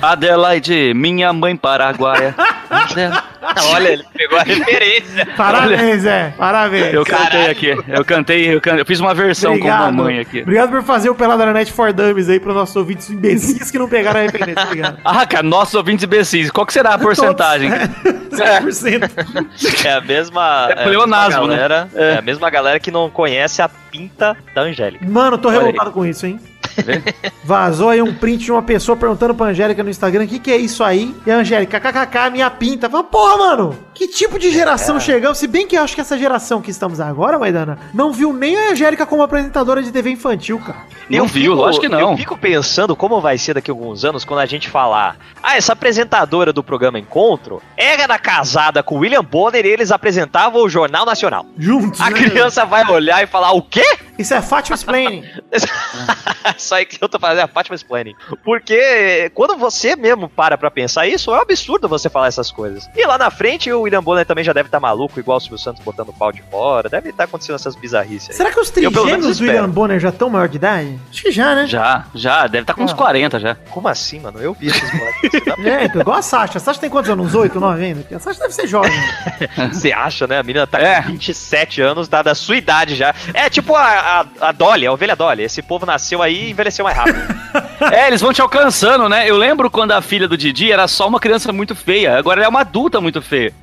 [0.00, 2.34] Adelaide, minha mãe paraguaia.
[2.70, 3.24] Adela-
[3.72, 5.26] Olha, ele pegou a referência.
[5.36, 6.32] Parabéns, é.
[6.36, 6.94] Parabéns.
[6.94, 7.50] Eu cantei Caralho.
[7.50, 7.68] aqui.
[7.88, 10.42] Eu cantei, eu, cantei, eu fiz uma versão com a mamãe aqui.
[10.42, 13.78] Obrigado por fazer o Pelada na Net for Dummies aí pros nossos ouvintes imbecis que
[13.78, 14.98] não pegaram a referência, obrigado.
[15.04, 16.50] Ah, cara, nossos ouvintes imbecis.
[16.50, 17.70] Qual que será a porcentagem?
[17.70, 18.24] Todos.
[18.82, 19.84] 100%.
[19.84, 20.68] É a mesma.
[20.70, 21.56] É pleonasmo, a mesma né?
[21.56, 22.18] galera, é.
[22.18, 25.04] a mesma galera que não conhece a pinta da Angélica.
[25.08, 26.40] Mano, tô revoltado com isso, hein?
[27.44, 30.50] Vazou aí um print de uma pessoa perguntando pra Angélica no Instagram o que, que
[30.50, 31.14] é isso aí.
[31.26, 32.88] E a Angélica, kkk, minha pinta.
[32.88, 35.38] Fala, porra, mano, que tipo de geração chegamos?
[35.38, 38.56] Se bem que eu acho que essa geração que estamos agora, Maidana, não viu nem
[38.56, 40.78] a Angélica como apresentadora de TV infantil, cara.
[41.10, 42.12] Não viu, fico- lógico que não.
[42.12, 45.16] Eu fico pensando como vai ser daqui a alguns anos quando a gente falar.
[45.42, 50.62] Ah, essa apresentadora do programa Encontro era casada com o William Bonner e eles apresentavam
[50.62, 51.44] o Jornal Nacional.
[51.58, 52.00] Juntos.
[52.00, 52.18] A né?
[52.18, 53.84] criança vai olhar e falar: o quê?
[54.18, 55.24] Isso é Fátima Explaining.
[56.58, 58.14] Só aí que eu tô fazendo a Fátima Explaining.
[58.44, 62.88] Porque quando você mesmo para pra pensar isso, é um absurdo você falar essas coisas.
[62.94, 65.58] E lá na frente o William Bonner também já deve estar maluco, igual o Silvio
[65.58, 66.88] Santos botando o pau de fora.
[66.88, 68.36] Deve estar acontecendo essas bizarrices aí.
[68.36, 69.44] Será que os trigêmeos do.
[69.44, 70.98] William Bonner já estão maior de idade?
[71.10, 71.66] Acho que já, né?
[71.66, 72.96] Já, já, deve estar com uns Ah.
[72.96, 73.54] 40 já.
[73.70, 74.40] Como assim, mano?
[74.40, 75.30] Eu vi esses moleques.
[75.64, 76.58] É, então, igual a Sasha.
[76.58, 77.26] A Sasha tem quantos anos?
[77.28, 78.04] Uns 8, 9 ainda?
[78.14, 78.90] A Sasha deve ser jovem.
[79.72, 80.38] Você acha, né?
[80.38, 81.02] A menina tá É.
[81.02, 83.14] com 27 anos, tá da sua idade já.
[83.32, 85.42] É tipo a, a, a Dolly, a ovelha Dolly.
[85.42, 87.18] Esse povo nasceu aí e envelheceu mais rápido.
[87.92, 89.28] É, eles vão te alcançando, né?
[89.28, 92.46] Eu lembro quando a filha do Didi era só uma criança muito feia, agora ela
[92.46, 93.52] é uma adulta muito feia.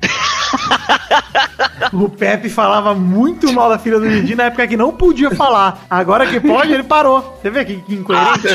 [1.92, 5.84] O Pepe falava muito mal da filha do Didi na época que não podia falar.
[5.90, 7.38] Agora que pode, ele parou.
[7.40, 8.48] Você vê que, que incoerente?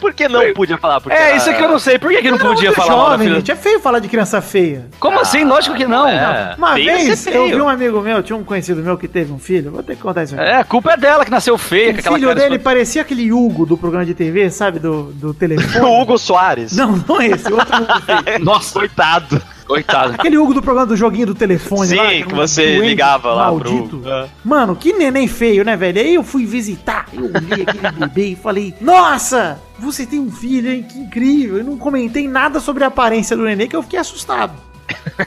[0.00, 1.00] Por que não podia falar?
[1.00, 1.98] Porque É, era- isso aqui eu não sei.
[1.98, 3.38] Por que, que não podia falar mal da jovem, filha?
[3.38, 3.52] gente.
[3.52, 4.88] É feio falar de criança feia.
[5.00, 5.44] Como assim?
[5.44, 6.06] Lógico que não.
[6.08, 6.54] É.
[6.58, 9.32] Uma feio vez ser eu vi um amigo meu, tinha um conhecido meu que teve
[9.32, 9.70] um filho.
[9.70, 10.44] Vou ter que contar isso aqui.
[10.44, 13.76] É, a culpa é dela que nasceu feia, o filho dele parecia aquele Hugo do
[13.76, 14.78] programa de TV, sabe?
[14.78, 15.72] Do, do telefone.
[15.92, 16.72] O Hugo Soares.
[16.72, 18.44] Não, não é esse, outro Hugo feio.
[18.44, 19.42] Nossa, Coitado.
[19.66, 20.14] coitado.
[20.14, 22.12] Aquele Hugo do programa do joguinho do telefone Sim, lá.
[22.12, 23.96] era que um você doente ligava lá pro maldito.
[23.96, 24.08] Hugo.
[24.08, 24.28] É.
[24.44, 26.00] Mano, que neném feio, né, velho?
[26.00, 30.70] Aí eu fui visitar, eu olhei aquele bebê e falei, nossa, você tem um filho,
[30.70, 30.82] hein?
[30.88, 31.58] Que incrível.
[31.58, 34.52] Eu não comentei nada sobre a aparência do neném, que eu fiquei assustado.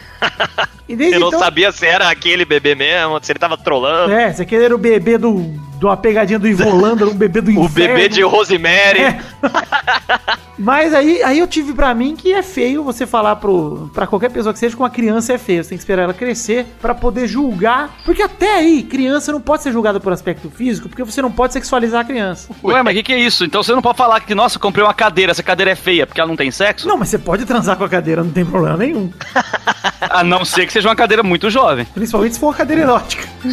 [0.88, 4.14] E desde Eu não então, sabia se era aquele bebê mesmo, se ele tava trolando.
[4.14, 5.42] É, esse aqui era o bebê do,
[5.80, 7.96] de uma pegadinha do Ivolanda, era um bebê do O inferno.
[7.96, 9.02] bebê de Rosemary.
[9.02, 9.20] É.
[10.58, 14.30] Mas aí, aí eu tive pra mim que é feio você falar pro, pra qualquer
[14.30, 15.62] pessoa que seja que uma criança é feia.
[15.62, 17.94] Você tem que esperar ela crescer pra poder julgar.
[18.06, 21.52] Porque até aí, criança não pode ser julgada por aspecto físico, porque você não pode
[21.52, 22.54] sexualizar a criança.
[22.64, 23.44] Ué, mas o que, que é isso?
[23.44, 26.08] Então você não pode falar que, nossa, eu comprei uma cadeira, essa cadeira é feia
[26.08, 26.88] porque ela não tem sexo?
[26.88, 29.12] Não, mas você pode transar com a cadeira, não tem problema nenhum.
[30.10, 31.86] A não ser que seja uma cadeira muito jovem.
[31.94, 33.28] Principalmente se for uma cadeira erótica.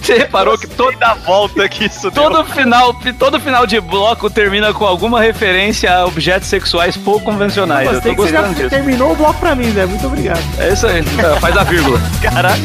[0.00, 2.22] Você reparou que Toda volta que isso deu.
[2.24, 7.86] todo final, todo final de bloco termina com alguma referência a objetos sexuais pouco convencionais.
[7.86, 8.70] Eu Gostei tô que você já disso.
[8.70, 9.86] terminou o bloco pra mim, Zé.
[9.86, 10.40] Muito obrigado.
[10.58, 11.02] É isso aí.
[11.40, 12.00] Faz a vírgula.
[12.22, 12.58] Caraca.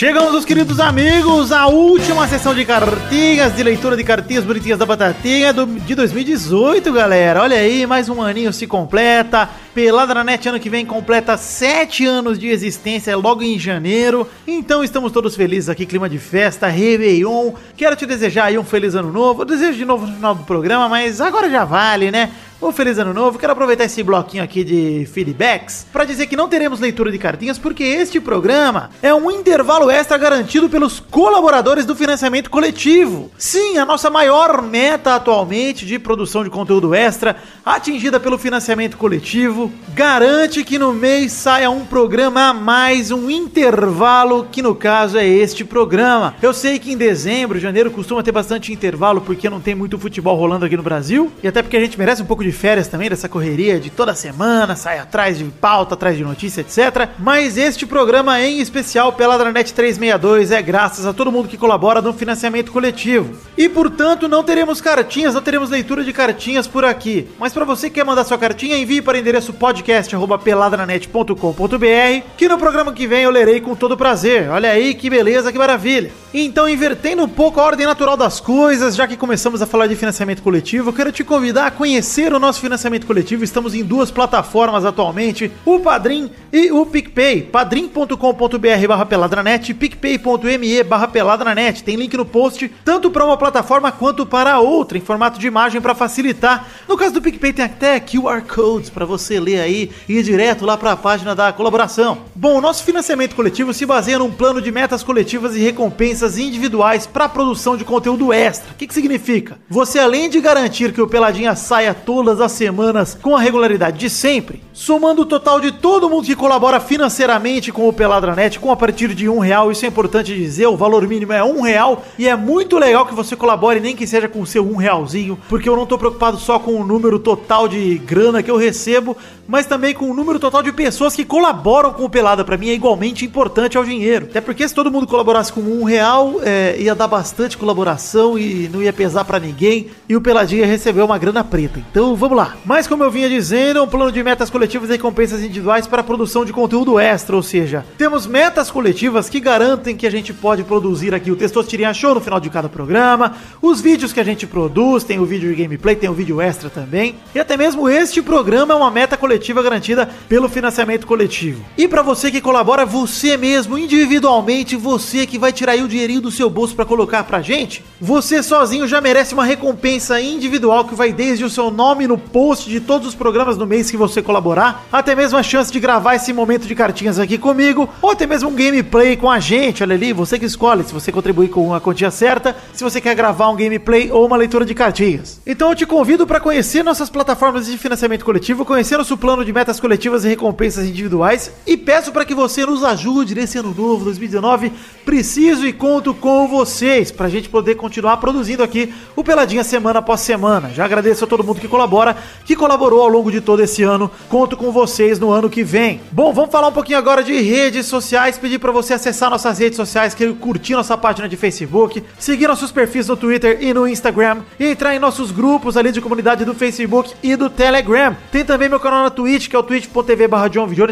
[0.00, 4.86] Chegamos, os queridos amigos, à última sessão de cartinhas, de leitura de cartinhas bonitinhas da
[4.86, 7.42] Batatinha do, de 2018, galera.
[7.42, 9.46] Olha aí, mais um aninho se completa.
[9.74, 14.26] Pelada na Net ano que vem completa sete anos de existência, logo em janeiro.
[14.46, 17.52] Então estamos todos felizes aqui, clima de festa, Réveillon.
[17.76, 19.42] Quero te desejar aí um feliz ano novo.
[19.42, 22.30] Eu desejo de novo no final do programa, mas agora já vale, né?
[22.62, 23.38] Um feliz ano novo.
[23.38, 27.58] Quero aproveitar esse bloquinho aqui de feedbacks para dizer que não teremos leitura de cartinhas
[27.58, 33.30] porque este programa é um intervalo extra garantido pelos colaboradores do financiamento coletivo.
[33.38, 37.34] Sim, a nossa maior meta atualmente de produção de conteúdo extra,
[37.64, 44.46] atingida pelo financiamento coletivo, garante que no mês saia um programa a mais, um intervalo,
[44.52, 46.34] que no caso é este programa.
[46.42, 50.36] Eu sei que em dezembro, janeiro costuma ter bastante intervalo porque não tem muito futebol
[50.36, 53.08] rolando aqui no Brasil e até porque a gente merece um pouco de férias também
[53.08, 57.10] dessa correria de toda semana, sai atrás de pauta, atrás de notícia, etc.
[57.18, 62.02] Mas este programa em especial pela Dranet 362 é graças a todo mundo que colabora
[62.02, 63.36] no financiamento coletivo.
[63.56, 67.28] E portanto, não teremos cartinhas, não teremos leitura de cartinhas por aqui.
[67.38, 72.58] Mas para você que quer mandar sua cartinha, envie para o endereço podcast@peladranet.com.br, que no
[72.58, 74.50] programa que vem eu lerei com todo prazer.
[74.50, 76.10] Olha aí que beleza, que maravilha.
[76.32, 79.96] Então, invertendo um pouco a ordem natural das coisas, já que começamos a falar de
[79.96, 83.44] financiamento coletivo, eu quero te convidar a conhecer o nosso financiamento coletivo.
[83.44, 87.42] Estamos em duas plataformas atualmente, o Padrim e o PicPay.
[87.42, 91.84] padrim.com.br barra peladranet, picpay.me barra peladranet.
[91.84, 95.80] Tem link no post, tanto para uma plataforma quanto para outra, em formato de imagem
[95.80, 96.66] para facilitar.
[96.88, 100.64] No caso do PicPay tem até QR Codes para você ler aí e ir direto
[100.64, 102.18] lá para a página da colaboração.
[102.34, 107.06] Bom, o nosso financiamento coletivo se baseia num plano de metas coletivas e recompensas individuais
[107.06, 108.72] para a produção de conteúdo extra.
[108.72, 109.58] O que, que significa?
[109.68, 113.98] Você, além de garantir que o Peladinha saia todas todas as semanas com a regularidade
[113.98, 114.62] de sempre.
[114.72, 119.14] Somando o total de todo mundo que colabora financeiramente com o Peladranet, com a partir
[119.14, 122.36] de um real, isso é importante dizer, o valor mínimo é um real e é
[122.36, 125.76] muito legal que você colabore, nem que seja com o seu um realzinho, porque eu
[125.76, 129.16] não tô preocupado só com o número total de grana que eu recebo,
[129.50, 132.44] mas também com o número total de pessoas que colaboram com o Pelada.
[132.44, 134.26] Pra mim é igualmente importante ao dinheiro.
[134.30, 138.70] Até porque se todo mundo colaborasse com um real, é, ia dar bastante colaboração e
[138.72, 139.88] não ia pesar pra ninguém.
[140.08, 141.82] E o Peladinha recebeu uma grana preta.
[141.90, 142.54] Então vamos lá.
[142.66, 146.04] Mas como eu vinha dizendo, um plano de metas coletivas e recompensas individuais para a
[146.04, 147.34] produção de conteúdo extra.
[147.34, 151.94] Ou seja, temos metas coletivas que garantem que a gente pode produzir aqui o Testosterinha
[151.94, 153.36] Show no final de cada programa.
[153.62, 156.68] Os vídeos que a gente produz, tem o vídeo de gameplay, tem o vídeo extra
[156.68, 157.14] também.
[157.34, 161.64] E até mesmo este programa é uma meta coletiva garantida pelo financiamento coletivo.
[161.78, 166.20] E para você que colabora, você mesmo, individualmente, você que vai tirar aí o dinheirinho
[166.20, 170.94] do seu bolso para colocar pra gente, você sozinho já merece uma recompensa individual que
[170.94, 174.20] vai desde o seu nome no post de todos os programas do mês que você
[174.20, 178.26] colaborar, até mesmo a chance de gravar esse momento de cartinhas aqui comigo, ou até
[178.26, 181.72] mesmo um gameplay com a gente, olha ali, você que escolhe se você contribuir com
[181.72, 185.40] a quantia certa, se você quer gravar um gameplay ou uma leitura de cartinhas.
[185.46, 189.52] Então eu te convido para conhecer nossas plataformas de financiamento coletivo, conhecer nosso plano de
[189.52, 194.04] metas coletivas e recompensas individuais e peço para que você nos ajude nesse ano novo
[194.04, 194.72] 2019.
[195.04, 200.00] Preciso e conto com vocês para a gente poder continuar produzindo aqui o Peladinha semana
[200.00, 200.70] após semana.
[200.70, 204.10] Já agradeço a todo mundo que colabora, que colaborou ao longo de todo esse ano.
[204.28, 206.00] Conto com vocês no ano que vem.
[206.12, 208.38] Bom, vamos falar um pouquinho agora de redes sociais.
[208.38, 212.70] Pedir para você acessar nossas redes sociais, que curtir nossa página de Facebook, seguir nossos
[212.70, 216.54] perfis no Twitter e no Instagram, e entrar em nossos grupos ali de comunidade do
[216.54, 218.16] Facebook e do Telegram.
[218.30, 220.48] Tem também meu canal na Twitch, que é o twitch.tv barra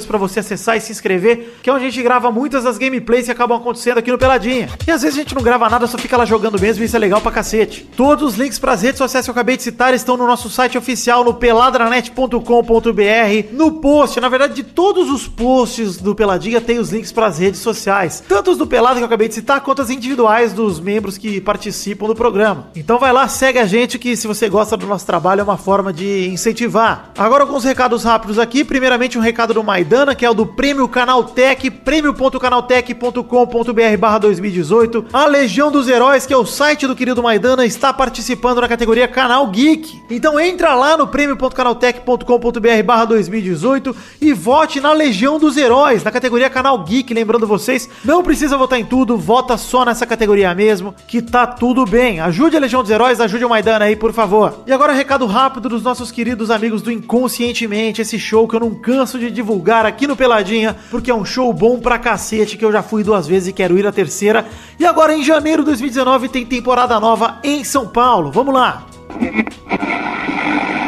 [0.07, 3.27] pra você acessar e se inscrever, que é onde a gente grava muitas das gameplays
[3.27, 4.69] que acabam acontecendo aqui no Peladinha.
[4.87, 6.97] E às vezes a gente não grava nada, só fica lá jogando mesmo e isso
[6.97, 7.89] é legal pra cacete.
[7.97, 10.79] Todos os links pras redes sociais que eu acabei de citar estão no nosso site
[10.79, 10.88] oficial,
[11.25, 17.11] no peladranet.com.br, no post, na verdade de todos os posts do Peladinha tem os links
[17.13, 20.53] pras redes sociais, tanto os do Pelado que eu acabei de citar, quanto as individuais
[20.53, 22.69] dos membros que participam do programa.
[22.75, 25.57] Então vai lá, segue a gente que se você gosta do nosso trabalho é uma
[25.57, 27.13] forma de incentivar.
[27.17, 30.89] Agora alguns recados rápidos aqui primeiramente um recado do Maidana, que é o do Prêmio
[30.89, 35.07] Canaltech, prêmio.canaltech.com.br barra 2018.
[35.13, 39.09] A Legião dos Heróis, que é o site do querido Maidana, está participando na categoria
[39.09, 40.03] Canal Geek.
[40.11, 46.49] Então entra lá no prêmio.canaltech.com.br barra 2018 e vote na Legião dos Heróis, na categoria
[46.49, 47.13] Canal Geek.
[47.13, 51.85] Lembrando vocês, não precisa votar em tudo, vota só nessa categoria mesmo, que tá tudo
[51.85, 52.21] bem.
[52.21, 54.63] Ajude a Legião dos Heróis, ajude o Maidana aí, por favor.
[54.67, 58.75] E agora recado rápido dos nossos queridos amigos do Inconscientemente, esse show que eu não
[58.75, 62.73] canso de divulgar aqui no Peladinha, porque é um show bom pra cacete que eu
[62.73, 64.47] já fui duas vezes e quero ir a terceira.
[64.79, 68.31] E agora em janeiro de 2019 tem temporada nova em São Paulo.
[68.31, 68.98] Vamos lá!
[69.11, 70.88] Thank you.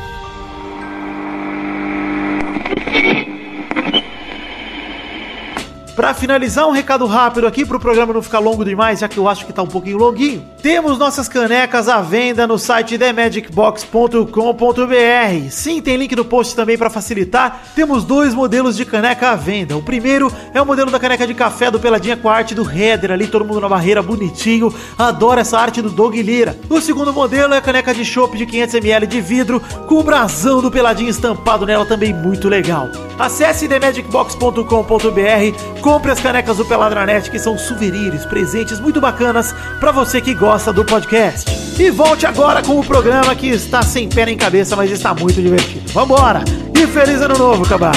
[5.95, 9.17] Para finalizar, um recado rápido aqui para o programa não ficar longo demais, já que
[9.17, 10.45] eu acho que tá um pouquinho longuinho.
[10.61, 15.49] Temos nossas canecas à venda no site themagicbox.com.br.
[15.49, 17.61] Sim, tem link no post também para facilitar.
[17.75, 19.75] Temos dois modelos de caneca à venda.
[19.75, 22.63] O primeiro é o modelo da caneca de café do Peladinha com a arte do
[22.63, 24.73] header ali, todo mundo na barreira, bonitinho.
[24.97, 26.57] Adoro essa arte do Dog Lira.
[26.69, 30.61] O segundo modelo é a caneca de chopp de 500ml de vidro com o brasão
[30.61, 32.87] do Peladinho estampado nela, também muito legal.
[33.19, 40.21] Acesse themagicbox.com.br Compre as canecas do Peladranet, que são souvenirs, presentes muito bacanas para você
[40.21, 41.49] que gosta do podcast.
[41.81, 45.41] E volte agora com o programa que está sem pé nem cabeça, mas está muito
[45.41, 45.91] divertido.
[45.91, 46.43] Vambora!
[46.75, 47.91] E feliz ano novo, cabra!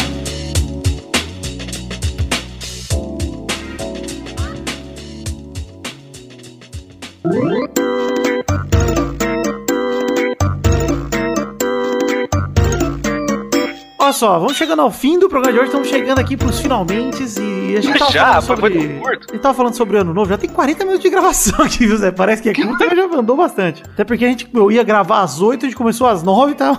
[14.04, 17.22] Olha só, vamos chegando ao fim do programa de hoje, estamos chegando aqui pros finalmente
[17.40, 18.78] e a gente tava Já, falando sobre...
[18.78, 21.96] A gente tava falando sobre ano novo, já tem 40 minutos de gravação aqui, viu,
[21.96, 22.10] Zé?
[22.12, 23.82] Parece que é curto, mas já andou bastante.
[23.82, 26.54] Até porque a gente eu ia gravar às 8, a gente começou às 9 e
[26.54, 26.78] tá,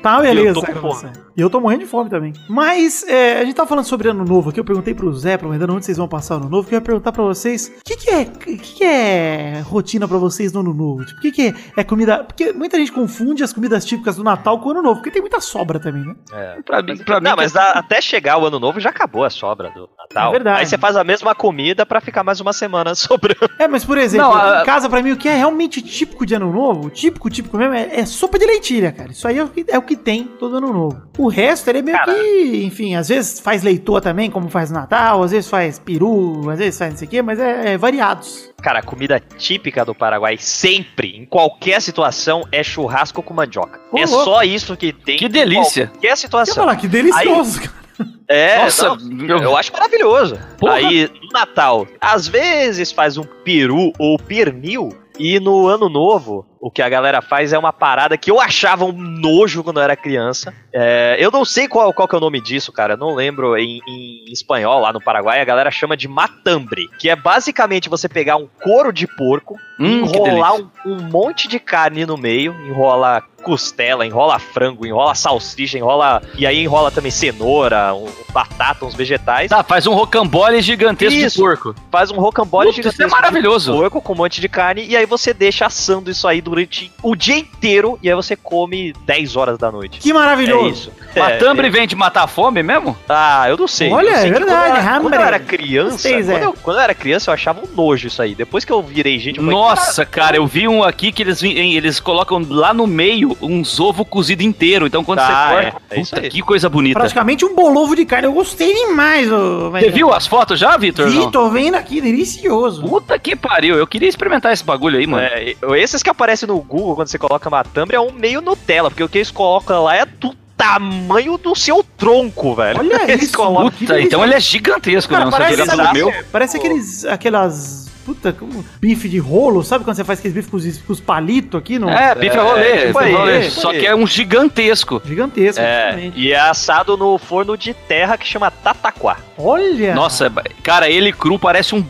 [0.00, 0.60] tá beleza.
[0.60, 1.23] eu tô com.
[1.36, 2.32] E eu tô morrendo de fome também.
[2.48, 5.48] Mas é, a gente tava falando sobre ano novo aqui, eu perguntei pro Zé, pro
[5.48, 7.84] Maidana, onde vocês vão passar o ano novo, que eu ia perguntar pra vocês, o
[7.84, 11.04] que que é, que que é rotina pra vocês no ano novo?
[11.04, 12.22] Tipo, o que que é, é comida...
[12.22, 15.20] Porque muita gente confunde as comidas típicas do Natal com o ano novo, porque tem
[15.20, 16.14] muita sobra também, né?
[16.32, 16.62] É.
[16.62, 18.90] Pra mim, pra mim Não, que mas é- a- até chegar o ano novo já
[18.90, 20.28] acabou a sobra do Natal.
[20.28, 20.60] É verdade.
[20.60, 23.50] Aí você faz a mesma comida pra ficar mais uma semana sobrando.
[23.58, 26.24] É, mas por exemplo, Não, a- em casa, pra mim, o que é realmente típico
[26.24, 29.10] de ano novo, típico, típico mesmo, é, é sopa de lentilha, cara.
[29.10, 31.02] Isso aí é o, que, é o que tem todo ano novo.
[31.18, 34.78] O resto, ele é meio que, enfim, às vezes faz leitoa também, como faz no
[34.78, 37.78] Natal, às vezes faz peru, às vezes faz não sei o quê, mas é, é
[37.78, 38.52] variados.
[38.62, 43.80] Cara, a comida típica do Paraguai sempre, em qualquer situação, é churrasco com mandioca.
[43.92, 44.24] Ô, é louco.
[44.24, 45.16] só isso que tem.
[45.18, 45.88] Que em delícia.
[45.88, 46.54] Qualquer Quer situação.
[46.54, 47.84] falar, que delicioso, cara.
[48.26, 49.56] É, Nossa, não, eu- eu...
[49.56, 50.38] acho maravilhoso.
[50.58, 50.74] Porra.
[50.74, 56.70] Aí, no Natal, às vezes faz um peru ou pernil, e no Ano Novo, o
[56.70, 59.94] que a galera faz é uma parada que eu achava um nojo quando eu era
[59.94, 60.54] criança.
[60.72, 63.54] É, eu não sei qual, qual que é o nome disso, cara, eu não lembro
[63.58, 68.08] em, em espanhol, lá no Paraguai, a galera chama de matambre, que é basicamente você
[68.08, 73.22] pegar um couro de porco, Hum, enrolar um, um monte de carne no meio, enrola
[73.44, 76.22] costela, enrola frango, enrola salsicha, enrola.
[76.36, 79.48] E aí enrola também cenoura, um, batata, uns vegetais.
[79.50, 81.36] Tá, faz um rocambole gigantesco Isso.
[81.36, 81.74] de porco.
[81.92, 83.72] Faz um rocambole Puta, isso é gigantesco maravilhoso.
[83.72, 84.84] de porco com um monte de carne.
[84.86, 87.98] E aí você deixa assando isso aí durante o dia inteiro.
[88.02, 90.00] E aí você come 10 horas da noite.
[90.00, 90.90] Que É maravilhoso.
[90.90, 90.92] isso.
[91.16, 92.96] Matambre É, vem de matar a fome mesmo?
[93.08, 93.92] Ah, eu não sei.
[93.92, 96.32] Olha, Eu sei é que verdade, Quando eu, era, quando eu era criança, Gostei, Zé.
[96.32, 98.34] quando, eu, quando eu era criança, eu achava um nojo isso aí.
[98.34, 101.42] Depois que eu virei gente, eu falei, Nossa, cara, eu vi um aqui que eles,
[101.42, 104.86] eles colocam lá no meio uns ovos cozidos inteiro.
[104.86, 106.98] Então quando Tá, você corta, é, é isso puta, que coisa bonita.
[106.98, 108.26] Praticamente um bolovo de carne.
[108.26, 109.70] Eu gostei demais, ô.
[109.70, 111.08] Você viu as fotos já, Vitor?
[111.08, 111.30] Vi, Não?
[111.30, 112.82] tô vendo aqui, delicioso.
[112.82, 115.24] Puta que pariu, eu queria experimentar esse bagulho aí, mano.
[115.24, 119.02] É, esses que aparecem no Google quando você coloca matambre é um meio Nutella, porque
[119.04, 122.78] o que eles colocam lá é do tamanho do seu tronco, velho.
[122.78, 125.30] Olha Eles isso, colocam- Puta, então ele é gigantesco, Cara, não.
[125.32, 126.12] Você parece, sabe- do meu.
[126.32, 130.56] parece aqueles, aquelas, puta, como, bife de rolo, sabe quando você faz aqueles bife com
[130.56, 131.88] os, com os palitos aqui no...
[131.88, 133.40] É, bife a rolê, tipo bife aí, a rolê.
[133.40, 133.80] tipo Só aí.
[133.80, 135.02] que é um gigantesco.
[135.04, 139.16] Gigantesco, É, e é assado no forno de terra que chama tataquá.
[139.38, 139.94] Olha!
[139.94, 140.32] Nossa,
[140.62, 141.82] cara, ele cru parece um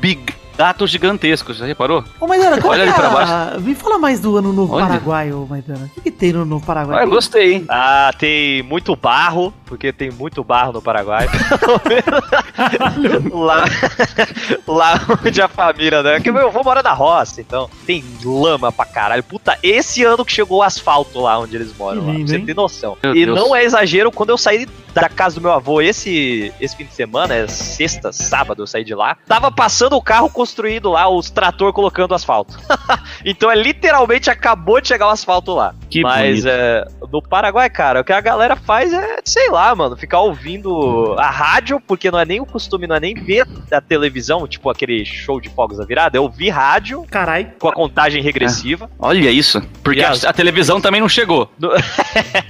[0.55, 2.05] bigato gigantesco, já reparou?
[2.21, 3.59] Ô, Maidana, Olha que ali é pra a...
[3.59, 4.87] Me fala mais do Ano Novo Olha.
[4.87, 5.87] Paraguai, ô Maidana.
[5.87, 7.01] O que, que tem no Novo Paraguai?
[7.01, 7.65] Ah, eu gostei, hein?
[7.69, 11.27] Ah, tem muito barro, porque tem muito barro no Paraguai.
[13.33, 13.65] lá,
[14.67, 16.21] lá onde a família, né?
[16.21, 19.23] Que eu vou morar na roça, então tem lama pra caralho.
[19.23, 22.31] Puta, esse ano que chegou o asfalto lá onde eles moram, Que lá, pra lindo,
[22.31, 22.97] você ter noção.
[23.03, 23.39] Meu e Deus.
[23.39, 26.95] não é exagero, quando eu saí da casa do meu avô esse, esse fim de
[26.95, 31.30] semana, é sexta, sábado, eu saí de lá, tava passando o carro construído lá, os
[31.30, 32.59] trator colocando asfalto.
[33.24, 35.74] então é literalmente acabou de chegar o asfalto lá.
[35.88, 39.97] Que Mas é, no Paraguai, cara, o que a galera faz é, sei lá, mano,
[39.97, 43.80] ficar ouvindo a rádio, porque não é nem o costume, não é nem ver a
[43.80, 47.53] televisão, tipo aquele show de fogos da virada, é ouvir rádio Carai.
[47.59, 48.90] com a contagem regressiva.
[48.99, 49.62] Olha isso.
[49.82, 51.51] Porque a, as- a televisão também não chegou.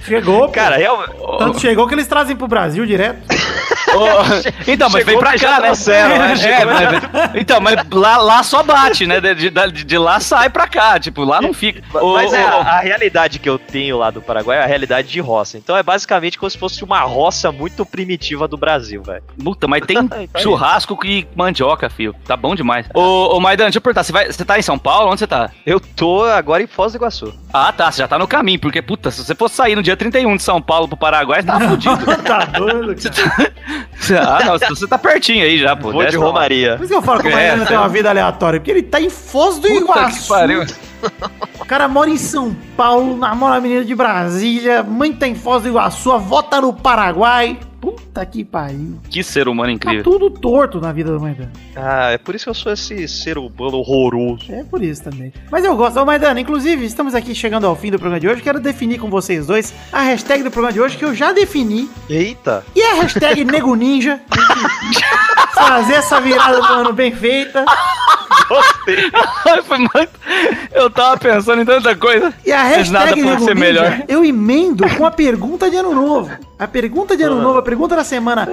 [0.01, 0.77] Chegou, Cara, cara.
[0.77, 3.19] real- Tanto chegou que eles trazem pro Brasil direto.
[4.67, 5.67] então, mas vem pra cá, né?
[5.67, 6.33] trouxeram, né?
[6.43, 9.19] É, mas- então, mas lá, lá só bate, né?
[9.19, 10.99] De, de, de lá sai pra cá.
[10.99, 11.81] Tipo, lá não fica.
[11.93, 14.67] Mas Ô, é, ô, a, a realidade que eu tenho lá do Paraguai é a
[14.67, 15.57] realidade de roça.
[15.57, 19.23] Então é basicamente como se fosse uma roça muito primitiva do Brasil, velho.
[19.43, 20.29] Puta, mas tem Tá aí.
[20.37, 22.15] churrasco e mandioca, filho.
[22.25, 22.87] Tá bom demais.
[22.93, 25.09] Ô, ô Maidan, deixa eu perguntar, você, vai, você tá em São Paulo?
[25.11, 25.49] Onde você tá?
[25.65, 27.33] Eu tô agora em Foz do Iguaçu.
[27.53, 29.95] Ah, tá, você já tá no caminho, porque, puta, se você fosse sair no dia
[29.97, 32.05] 31 de São Paulo pro Paraguai, você tava fudido.
[32.23, 33.53] tá doido, cara.
[34.19, 35.91] ah, não, você tá pertinho aí já, pô.
[35.91, 36.17] Vou de.
[36.17, 36.75] Romaria.
[36.77, 37.79] Por isso que eu falo que o É, Maidana tem é.
[37.79, 40.21] uma vida aleatória, porque ele tá em Foz do Puta Iguaçu.
[40.21, 40.65] que pariu.
[41.59, 45.63] O cara mora em São Paulo, namora a menina de Brasília, mãe tá em Foz
[45.63, 47.59] do Iguaçu, a avó tá no Paraguai.
[47.85, 48.99] Puta que pariu.
[49.09, 50.03] Que ser humano Tá incrível.
[50.03, 51.51] tudo torto na vida do Maidana.
[51.75, 54.51] Ah, é por isso que eu sou esse ser humano horroroso.
[54.51, 55.31] É por isso também.
[55.51, 55.99] Mas eu gosto.
[55.99, 58.41] Ô, Maidana, inclusive, estamos aqui chegando ao fim do programa de hoje.
[58.41, 61.87] Quero definir com vocês dois a hashtag do programa de hoje, que eu já defini.
[62.09, 62.63] Eita!
[62.75, 64.19] E a hashtag Nego Ninja.
[65.53, 67.63] Fazer essa virada do ano bem feita.
[69.65, 70.19] Foi muito-
[70.73, 72.33] Eu tava pensando em tanta coisa.
[72.45, 74.03] E a Mas nada hashtag pode Nego ser Ninja, melhor.
[74.07, 76.31] eu emendo com a pergunta de ano novo.
[76.57, 78.47] A pergunta de ano novo, a pergunta da semana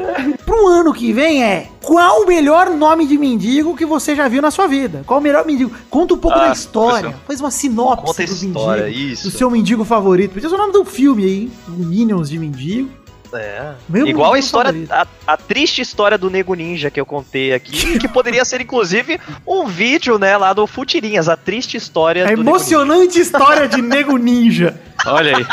[0.45, 4.43] pro ano que vem é: qual o melhor nome de mendigo que você já viu
[4.43, 5.03] na sua vida?
[5.07, 5.70] Qual o melhor mendigo?
[5.89, 7.14] Conta um pouco Ah, da história.
[7.27, 9.12] Faz uma sinopse Conta do história, mendigo.
[9.12, 9.31] isso.
[9.31, 10.33] Do seu mendigo favorito.
[10.35, 12.91] Podia ser o nome do filme aí, o Minions de mendigo.
[13.35, 13.73] É.
[13.89, 17.97] Meu Igual a história, a, a triste história do Nego Ninja que eu contei aqui,
[17.99, 22.31] que poderia ser inclusive um vídeo, né, lá do Futirinhas, a triste história A do
[22.37, 24.79] Nego emocionante história de Nego Ninja.
[25.07, 25.47] Olha aí.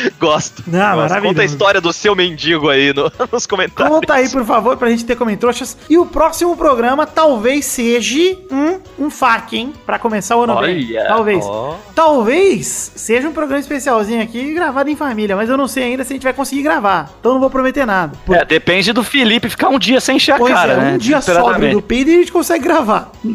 [0.18, 0.62] Gosto.
[0.66, 0.96] Não, Gosto.
[1.08, 1.28] maravilhoso.
[1.28, 3.94] Conta a história do seu mendigo aí no- nos comentários.
[3.94, 5.76] Conta aí, por favor, pra gente ter comentroxas.
[5.88, 8.10] E o próximo programa talvez seja
[8.50, 9.72] um, um FAQ, hein?
[9.86, 10.86] Pra começar o ano bem.
[10.96, 11.44] Olha, Talvez.
[11.44, 11.76] ó.
[11.94, 16.12] Talvez seja um programa especialzinho aqui gravado em família, mas eu não sei ainda se
[16.12, 17.10] a gente vai conseguir gravar.
[17.20, 18.16] Então não vou prometer nada.
[18.24, 20.92] Por- É, depende do Felipe ficar um dia sem encher a pois cara, é, né?
[20.94, 23.10] um dia sóbrio do peido e a gente consegue gravar.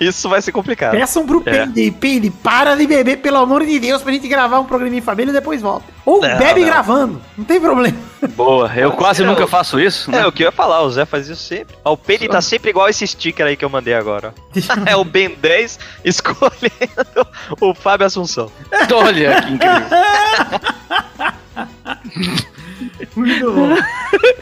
[0.00, 0.92] Isso vai ser complicado.
[0.92, 1.66] Peçam pro É.
[1.66, 5.00] Peide, Peide, para de beber, pelo amor de Deus, pra gente gravar um programa em
[5.00, 5.86] família e depois volta.
[6.04, 6.66] Ou Não, bebe não.
[6.66, 7.96] gravando, não tem problema.
[8.36, 10.10] Boa, eu Pode quase ser, nunca eu- faço isso.
[10.10, 10.26] É, Né?
[10.26, 11.76] o que eu ia falar, o Zé faz isso sempre.
[11.84, 14.32] Ó, o Penny tá sempre igual esse sticker aí que eu mandei agora.
[14.86, 17.26] É o Ben 10 escolhendo
[17.60, 18.50] o Fábio Assunção.
[18.94, 19.86] Olha que incrível.
[23.16, 23.76] Muito bom.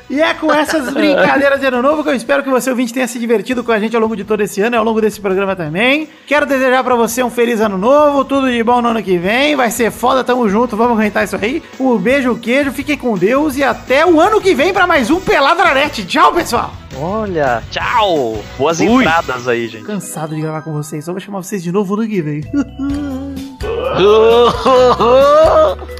[0.09, 3.07] E é com essas brincadeiras de ano novo que eu espero que você, ouvinte, tenha
[3.07, 5.20] se divertido com a gente ao longo de todo esse ano e ao longo desse
[5.20, 6.09] programa também.
[6.26, 9.55] Quero desejar pra você um feliz ano novo, tudo de bom no ano que vem.
[9.55, 11.62] Vai ser foda, tamo junto, vamos aguentar isso aí.
[11.78, 15.20] Um beijo, queijo, fiquem com Deus e até o ano que vem pra mais um
[15.20, 16.05] Peladranet.
[16.05, 16.72] Tchau, pessoal!
[16.97, 18.43] Olha, tchau!
[18.59, 19.05] Boas Ui.
[19.05, 19.84] entradas aí, gente.
[19.84, 22.43] Cansado de gravar com vocês, só vou chamar vocês de novo no ano que vem.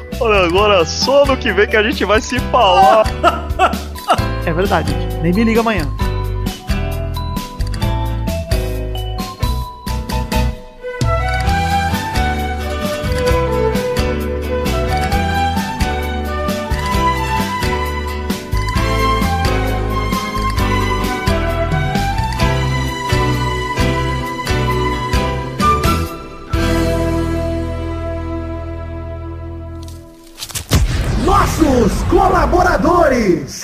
[0.21, 3.05] Olha, agora só no que vem que a gente vai se falar.
[4.47, 4.93] É verdade.
[5.23, 5.87] Nem me liga amanhã.
[33.11, 33.60] Colaboradores.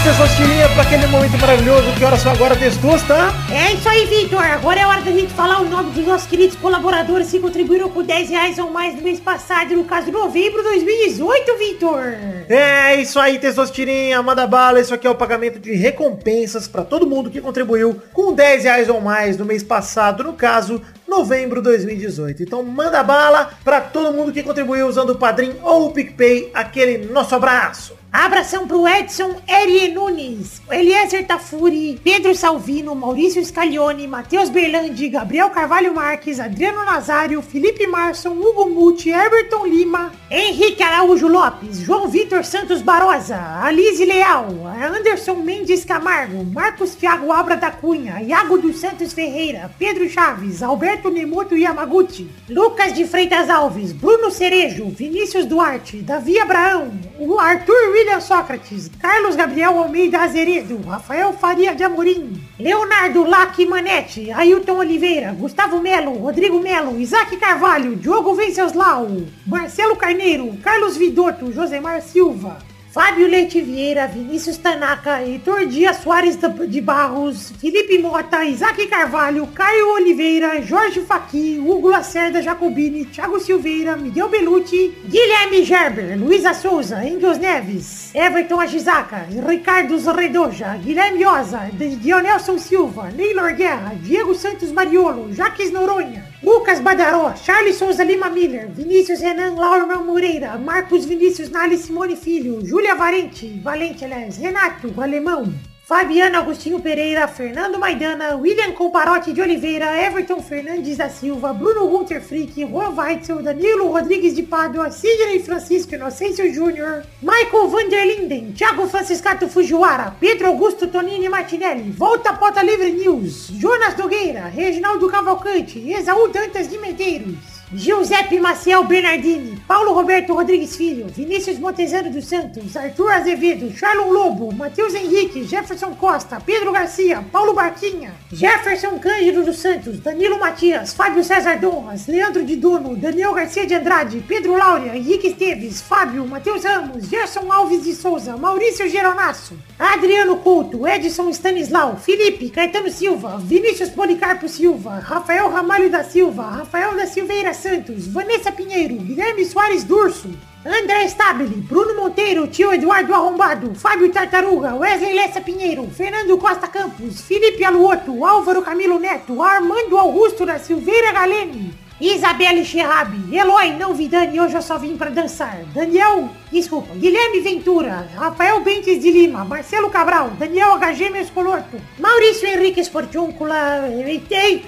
[0.00, 1.92] Chegamos, Testosterinha, para aquele momento maravilhoso.
[1.96, 3.14] Que horas são agora, Testosta?
[3.52, 4.42] É isso aí, Victor.
[4.42, 8.02] Agora é hora da gente falar o nome dos nossos queridos colaboradores que contribuíram com
[8.02, 12.14] 10 reais ou mais no mês passado, no caso, novembro de 2018, Victor.
[12.48, 14.80] É isso aí, Testosterinha, manda bala.
[14.80, 18.88] Isso aqui é o pagamento de recompensas para todo mundo que contribuiu com 10 reais
[18.88, 20.80] ou mais no mês passado, no caso,
[21.10, 22.44] novembro de 2018.
[22.44, 27.06] Então manda bala para todo mundo que contribuiu usando o Padrim ou o PicPay, aquele
[27.12, 28.00] nosso abraço.
[28.12, 35.94] Abração pro Edson Erie Nunes, Eliezer Tafuri, Pedro Salvino, Maurício Scaglione, Matheus Berlandi, Gabriel Carvalho
[35.94, 42.82] Marques, Adriano Nazário, Felipe Marson, Hugo Muti, Everton Lima, Henrique Araújo Lopes, João Vitor Santos
[42.82, 49.70] Barosa, Alize Leal, Anderson Mendes Camargo, Marcos Thiago Abra da Cunha, Iago dos Santos Ferreira,
[49.78, 56.90] Pedro Chaves, Alberto Nemoto Yamaguchi, Lucas de Freitas Alves, Bruno Cerejo, Vinícius Duarte, Davi Abraão,
[57.18, 64.30] o Arthur William Sócrates, Carlos Gabriel Almeida Azeredo, Rafael Faria de Amorim, Leonardo Lac Manete,
[64.32, 72.02] Ailton Oliveira, Gustavo Melo, Rodrigo Melo, Isaac Carvalho, Diogo Venceslau, Marcelo Carneiro, Carlos Vidotto, Josemar
[72.02, 72.58] Silva,
[72.92, 79.94] Fábio Leite Vieira, Vinícius Tanaka, Heitor Dias Soares de Barros, Felipe Mota, Isaac Carvalho, Caio
[79.94, 87.38] Oliveira, Jorge Faqui, Hugo Lacerda Jacobini, Thiago Silveira, Miguel Belucci, Guilherme Gerber, Luísa Souza, Engels
[87.38, 95.70] Neves, Everton Ajizaka, Ricardo Redoja, Guilherme Oza, Dionelson Silva, Neylor Guerra, Diego Santos Mariolo, Jaques
[95.70, 102.16] Noronha, Lucas Badaró, Charles Souza Lima Miller, Vinícius Renan Laura Moreira, Marcos Vinícius Nali Simone
[102.16, 105.52] Filho, Júlia Valente, Valente, aliás, Renato, Alemão,
[105.90, 112.22] Fabiano Agostinho Pereira, Fernando Maidana, William Comparotti de Oliveira, Everton Fernandes da Silva, Bruno Gunter
[112.22, 119.48] Frick, Juan Weitzel, Danilo Rodrigues de Pádua, Sidney Francisco Inocêncio Júnior, Michael Vanderlinden, Thiago Franciscato
[119.48, 126.68] Fujiwara, Pedro Augusto Tonini Martinelli, Volta Pota Livre News, Jonas Nogueira, Reginaldo Cavalcante, Exaú Dantas
[126.68, 133.70] de Medeiros, Giuseppe Maciel Bernardini, Paulo Roberto Rodrigues Filho, Vinícius Montezano dos Santos, Arthur Azevedo,
[133.70, 140.40] Charlon Lobo, Matheus Henrique, Jefferson Costa, Pedro Garcia, Paulo Barquinha, Jefferson Cândido dos Santos, Danilo
[140.40, 145.80] Matias, Fábio César Donras, Leandro de Dono, Daniel Garcia de Andrade, Pedro Laura, Henrique Esteves,
[145.80, 152.90] Fábio, Matheus Ramos, Gerson Alves de Souza, Maurício Geronasso, Adriano Couto, Edson Stanislau, Felipe, Caetano
[152.90, 159.44] Silva, Vinícius Policarpo Silva, Rafael Ramalho da Silva, Rafael da Silveira Santos, Vanessa Pinheiro, Guilherme
[159.44, 160.28] Soares Durso,
[160.64, 167.20] André Stabile, Bruno Monteiro, Tio Eduardo Arrombado, Fábio Tartaruga, Wesley Lessa Pinheiro, Fernando Costa Campos,
[167.20, 174.08] Felipe Aluoto, Álvaro Camilo Neto, Armando Augusto da Silveira Galene, Isabelle Cherrabi, Eloy, não vi
[174.08, 175.58] Dani, hoje eu só vim pra dançar.
[175.74, 182.82] Daniel, desculpa, Guilherme Ventura, Rafael Bentes de Lima, Marcelo Cabral, Daniel HG Mescolorto, Maurício Henrique
[182.82, 183.86] Sportiúncula,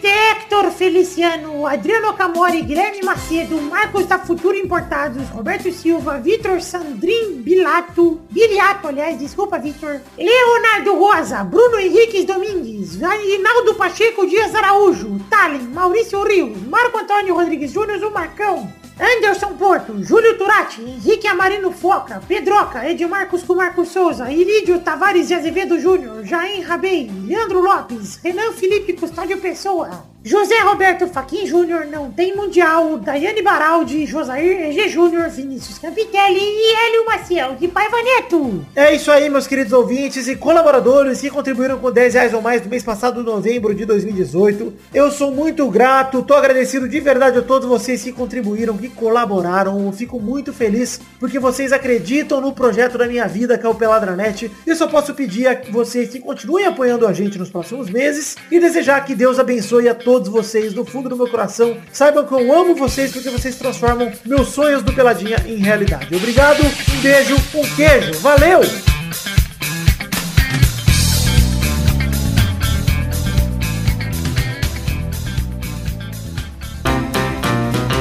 [0.03, 8.21] Hector Feliciano, Adriano Camori, Guilherme Macedo, Marcos da Futuro Importados, Roberto Silva, Vitor Sandrin Bilato,
[8.29, 16.23] Biliato, aliás, desculpa, Vitor, Leonardo Rosa, Bruno Henriques Domingues, Rinaldo Pacheco Dias Araújo, Tallin, Maurício
[16.25, 22.89] Rios, Marco Antônio Rodrigues Júnior, o Marcão, Anderson Porto, Júlio Turati, Henrique Amarino Foca, Pedroca,
[22.89, 28.93] Edmarcos com Marcos Souza, Irídio Tavares de Azevedo Júnior, Jair Rabei, Leandro Lopes, Renan Felipe
[28.95, 35.81] Custódio Pessoa, José Roberto Faquin Júnior, não tem Mundial, Daiane Baraldi, Josair EG Júnior, Vinícius
[35.81, 38.65] Capitelli e Hélio Maciel de Paiva Neto.
[38.77, 42.63] É isso aí, meus queridos ouvintes e colaboradores que contribuíram com 10 reais ou mais
[42.63, 44.73] no mês passado, novembro de 2018.
[44.95, 49.87] Eu sou muito grato, tô agradecido de verdade a todos vocês que contribuíram, que colaboraram.
[49.87, 53.75] Eu fico muito feliz porque vocês acreditam no projeto da minha vida, que é o
[53.75, 54.49] Peladranet.
[54.65, 58.61] Eu só posso pedir a vocês que continuem apoiando a gente nos próximos meses e
[58.61, 61.77] desejar que Deus abençoe a todos vocês do fundo do meu coração.
[61.93, 66.15] Saibam que eu amo vocês porque vocês transformam meus sonhos do Peladinha em realidade.
[66.15, 68.19] Obrigado, um beijo, um queijo.
[68.21, 68.61] Valeu!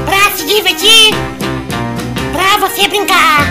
[0.05, 1.14] Pra se divertir,
[2.34, 3.45] pra você brincar.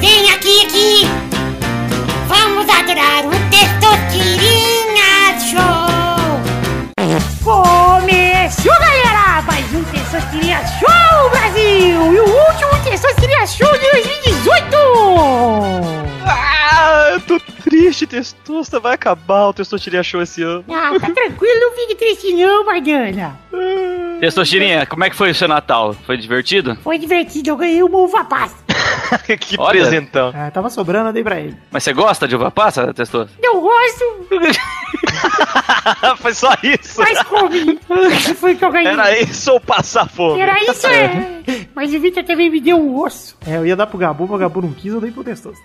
[0.00, 1.06] Vem aqui, aqui.
[2.28, 4.07] Vamos adorar o Testosterinha
[7.48, 9.40] Começou, galera!
[9.40, 12.12] Mais um Testosterinha Show, Brasil!
[12.12, 14.76] E o último Testosterinha Show de 2018!
[16.26, 18.78] Ah, eu tô triste, Testosta.
[18.78, 20.62] Vai acabar o Testosteria Show esse ano.
[20.68, 23.40] Ah, tá tranquilo, não fique triste não, Maidana.
[24.20, 25.96] Testostirinha, como é que foi o seu Natal?
[26.04, 26.76] Foi divertido?
[26.84, 28.67] Foi divertido, eu ganhei uma uva passa.
[29.40, 29.80] que Olha.
[29.80, 30.32] presentão.
[30.34, 31.56] Ah, tava sobrando, eu dei pra ele.
[31.70, 33.30] Mas você gosta de uva passa, Testosta?
[33.42, 34.04] Não gosto,
[36.18, 37.00] Foi só isso.
[37.00, 37.78] mas come.
[38.12, 38.88] Esse foi que eu ganhei.
[38.92, 40.40] Era isso ou passar fome?
[40.40, 41.38] Era isso, é.
[41.74, 43.36] Mas o Victor também me deu um osso.
[43.46, 45.58] É, eu ia dar pro Gabu, mas o Gabu não quis, eu dei pro Testoso.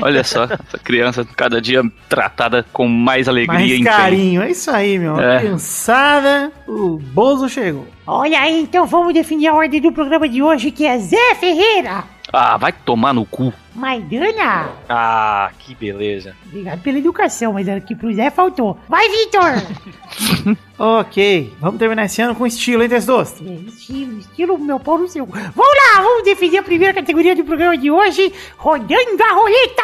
[0.00, 3.96] Olha só, essa criança cada dia tratada com mais alegria Mais e empenho.
[3.96, 5.18] carinho, é isso aí, meu.
[5.18, 5.40] É.
[5.40, 7.86] Criançada, o Bozo chegou.
[8.06, 12.04] Olha aí, então vamos definir a ordem do programa de hoje, que é Zé Ferreira.
[12.32, 13.52] Ah, vai tomar no cu.
[13.76, 14.70] Maidana.
[14.88, 16.34] Ah, que beleza.
[16.46, 18.78] Obrigado pela educação, mas aqui pro Zé faltou.
[18.88, 20.56] Vai, Victor!
[20.78, 23.42] Ok, vamos terminar esse ano com estilo, hein, Testosto?
[23.42, 25.24] É, estilo, estilo meu pau no seu.
[25.24, 29.82] Vamos lá, vamos definir a primeira categoria do programa de hoje, rodando a roleta.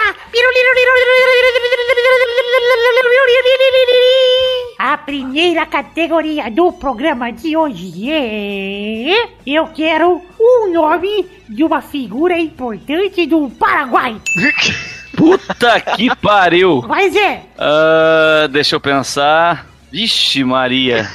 [4.79, 9.31] A primeira categoria do programa de hoje é...
[9.47, 13.49] Eu quero um nome de uma figura importante do
[13.83, 14.21] Paraguai.
[15.17, 16.83] Puta que pariu.
[16.83, 17.43] Vai, Zé!
[17.59, 19.67] Ah, deixa eu pensar.
[19.91, 21.11] Vixe, Maria.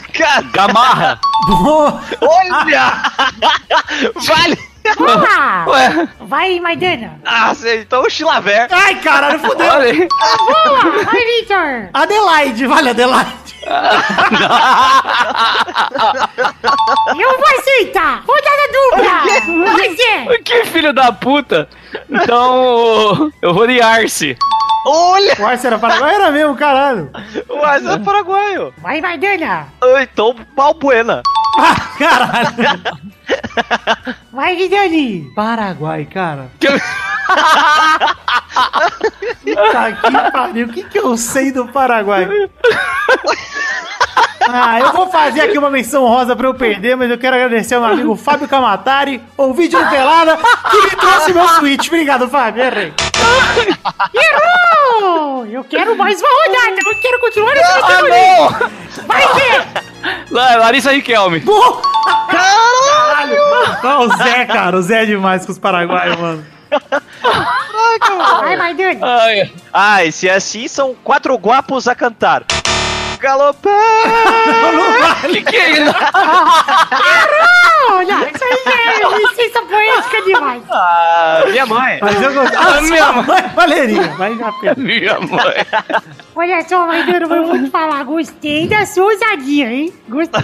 [0.51, 1.19] Gamarra.
[2.21, 2.93] Olha!
[4.15, 4.57] vale!
[4.97, 5.65] Vamos lá!
[5.67, 7.19] Ué, Vai, Maidana!
[7.25, 8.67] Ah, então o Chilaver.
[8.71, 9.67] Ai, caralho, fudeu.
[9.67, 10.07] olha aí.
[10.07, 11.03] Boa!
[11.03, 11.89] Vai, Victor!
[11.93, 13.46] Adelaide, vale, Adelaide.
[17.19, 18.23] Eu vou aceitar!
[18.25, 19.23] Rodada dupla!
[19.95, 20.37] Zé!
[20.43, 21.67] Que filho da puta.
[22.09, 24.37] Então, eu vou de Arce.
[24.85, 25.35] Olha!
[25.39, 27.09] O Arce era Paraguai, era mesmo, caralho.
[27.49, 28.73] O Asa é paraguaio.
[28.77, 29.67] Vai, Maidana!
[29.81, 31.21] Ah, Então, Balbuena.
[31.97, 32.81] Caralho.
[34.31, 35.31] Vai, Guidani!
[35.35, 36.49] Paraguai, cara.
[39.43, 42.27] Puta que pariu, o que, que eu sei do Paraguai?
[44.49, 47.75] Ah, eu vou fazer aqui uma menção rosa pra eu perder, mas eu quero agradecer
[47.75, 51.87] ao meu amigo Fábio Camatari, ouvinte do Pelada, que me trouxe meu Switch.
[51.87, 52.93] Obrigado, Fábio, errei.
[54.13, 55.45] Errou!
[55.47, 56.79] Eu quero mais uma rodada!
[56.85, 58.69] Eu quero continuar nessa Ah!
[59.05, 59.67] Vai, Zé!
[60.31, 61.41] La- Larissa Riquelme.
[62.29, 63.35] Caralho!
[63.83, 66.45] Ah, o Zé, cara, o Zé é demais com os paraguaios, mano.
[69.01, 72.43] Ai, Ah, e se é assim, são quatro guapos a cantar.
[73.19, 73.69] Galopé!
[75.29, 75.93] que que é isso?
[77.89, 80.63] Olha, isso aí é licença poética demais!
[80.69, 81.99] Ah, minha mãe.
[82.01, 82.57] Mas eu gostei.
[82.57, 84.53] Ah, Ah, minha mãe, Valerinha, vai já.
[84.77, 85.65] Minha mãe.
[86.35, 89.93] Olha só, Maidana, eu vou te falar, gostei da sua ousadia, hein?
[90.07, 90.41] Gostei.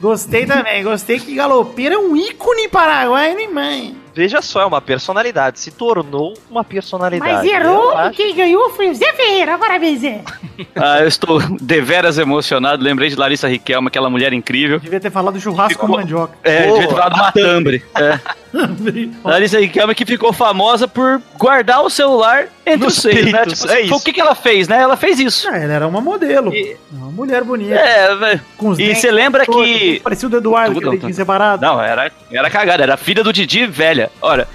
[0.00, 3.99] Gostei também, gostei que Galopeira é um ícone paraguaio, hein, mãe?
[4.14, 5.60] Veja só, é uma personalidade.
[5.60, 7.32] Se tornou uma personalidade.
[7.32, 9.54] Mas errou e acho- quem ganhou foi o Zé Ferreira.
[9.54, 10.22] Agora vem, Zé.
[10.76, 12.82] Ah, eu estou deveras emocionado.
[12.84, 14.78] Lembrei de Larissa Riquelme, aquela mulher incrível.
[14.78, 16.34] Devia ter falado churrasco Ficou- com mandioca.
[16.44, 17.82] É, Pô, devia ter falado matambre.
[17.94, 18.20] É.
[19.24, 23.44] Larissa Riquelme que ficou famosa por guardar o celular entre Nos os seios, né?
[23.46, 23.94] Tipo, é foi isso.
[23.94, 24.80] O que, que ela fez, né?
[24.80, 25.48] Ela fez isso.
[25.48, 26.52] Ah, ela era uma modelo.
[26.54, 27.74] E- Uma mulher bonita.
[27.74, 28.40] É, velho.
[28.56, 30.00] Com os E você lembra todos, que.
[30.00, 31.62] Parecia o do Eduardo, Tudo, que ele separado.
[31.64, 34.10] Não, era, era cagada, era filha do Didi velha.
[34.20, 34.46] Olha.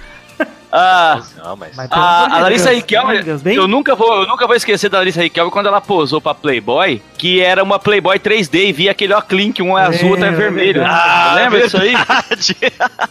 [0.72, 1.76] A, Não, mas...
[1.76, 3.20] Mas a, de a Larissa Riquelme,
[3.54, 7.00] eu nunca, vou, eu nunca vou esquecer da Larissa Riquelme quando ela posou pra Playboy,
[7.16, 10.28] que era uma Playboy 3D e via aquele ó clink, um é azul, outro é
[10.28, 10.80] É, vermelho.
[10.80, 11.34] verdade.
[11.36, 11.94] lembra disso aí?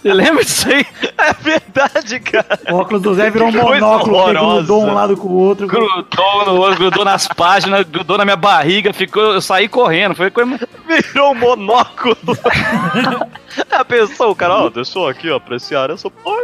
[0.04, 0.86] lembra disso aí?
[1.18, 2.60] É verdade, cara.
[2.70, 5.68] O óculos do Zé virou um monóculo, grudou um lado com o outro.
[5.68, 10.14] Grudou no outro, grudou nas páginas, grudou na minha barriga, ficou, eu saí correndo.
[10.16, 10.60] Foi coisa.
[10.88, 12.18] Virou um monóculo.
[13.72, 16.36] A pessoa, o cara, ó, deixou aqui, ó, apreciar essa porra.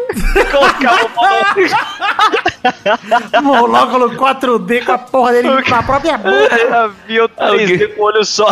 [0.49, 1.00] Colocava o monóculo.
[3.41, 6.55] Monóculo 4D com a porra dele com a própria boca.
[6.55, 8.47] Ela viu 3D com o olho só.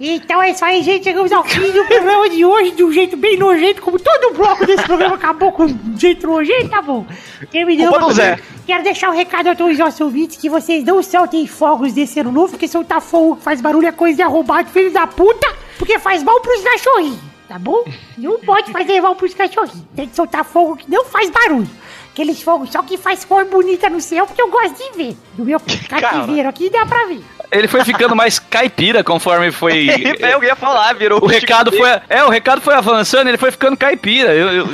[0.00, 1.04] Então é isso aí, gente.
[1.04, 4.34] Chegamos ao fim do programa de hoje de um jeito bem nojento, como todo o
[4.34, 7.06] bloco desse programa acabou com um jeito nojento, tá bom?
[7.50, 7.98] Terminamos.
[7.98, 8.38] Do Zé.
[8.66, 12.20] Quero deixar um recado a todos os nossos ouvintes que vocês não soltem fogos desse
[12.20, 15.46] ano novo, porque soltar fogo que faz barulho é coisa de arrombado, filho da puta,
[15.78, 17.18] porque faz mal pros cachorrinhos,
[17.52, 17.84] tá bom?
[18.16, 19.84] Não pode fazer mal pros cachorrinhos.
[19.94, 21.68] Tem que soltar fogo que não faz barulho.
[22.12, 25.16] Aqueles fogos só que faz cor bonita no céu, porque eu gosto de ver.
[25.36, 25.58] No meu
[25.88, 27.22] cativeiro aqui dá pra ver.
[27.50, 29.88] Ele foi ficando mais caipira conforme foi.
[30.20, 31.88] Eu ia falar, virou O recado foi.
[32.08, 34.34] É, o recado foi avançando, ele foi ficando caipira.
[34.34, 34.66] Eu, eu,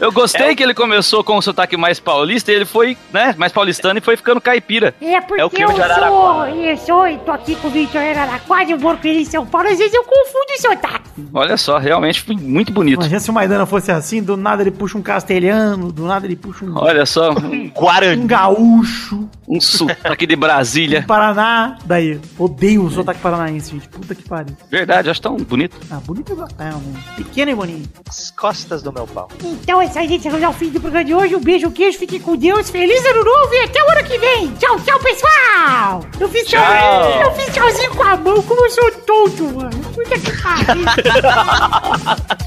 [0.00, 3.52] eu gostei que ele começou com o sotaque mais paulista, e ele foi, né, mais
[3.52, 4.94] paulistano e foi ficando caipira.
[5.02, 8.70] É porque É o eu sou, eu sou, eu tô aqui com o Victor Araraquara,
[8.70, 11.10] eu moro com ele em São Paulo, às vezes eu confundo o sotaque.
[11.32, 13.00] Olha só, realmente foi muito bonito.
[13.00, 16.36] Imagina se o Maidana fosse assim, do nada ele puxa um castelhano, do nada ele
[16.36, 18.26] puxa um, Olha só, um, um Guarani.
[18.26, 21.04] gaúcho, um sotaque de Brasília.
[21.06, 21.76] Paraná.
[21.84, 23.88] Daí, odeio o sotaque paranaense, gente.
[23.88, 24.56] Puta que pariu.
[24.70, 25.76] Verdade, acho tão bonito.
[25.90, 27.00] Ah, bonito é gostão, né?
[27.16, 27.88] Pequeno e bonito.
[28.08, 29.28] As costas do meu pau.
[29.42, 31.70] Então é isso aí, gente, chegamos ao fim do programa de hoje, um beijo, um
[31.72, 34.52] queijo, fiquem com Deus, feliz ano novo e até o ano que vem.
[34.54, 36.00] Tchau, tchau, pessoal!
[36.18, 36.60] Eu fiz Tchau.
[36.62, 39.70] tchauzinho, eu fiz tchauzinho com a mão, como eu sou tonto, mano.
[39.94, 40.84] Puta que pariu,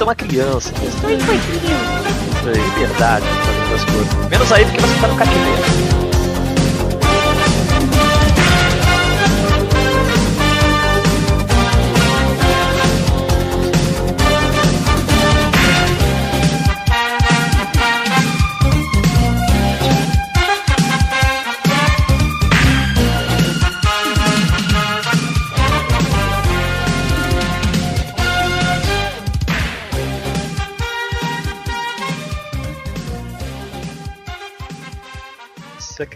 [0.00, 0.72] Você é uma criança.
[0.98, 1.60] sou infantil.
[2.46, 4.30] Liberdade, fazendo as coisas.
[4.30, 5.99] Menos aí porque você tá no cativeiro.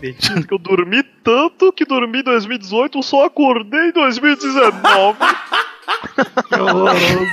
[0.05, 5.19] Você acredita que eu dormi tanto que dormi em 2018, só acordei em 2019?
[6.49, 7.27] Que horroroso.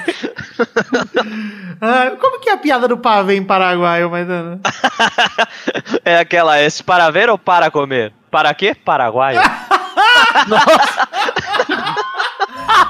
[1.82, 4.62] ah, como que é a piada do pavê em Paraguai, ô Maidana?
[6.06, 8.14] é aquela, é se para ver ou para comer?
[8.30, 8.74] Para quê?
[8.74, 9.42] Paraguaio.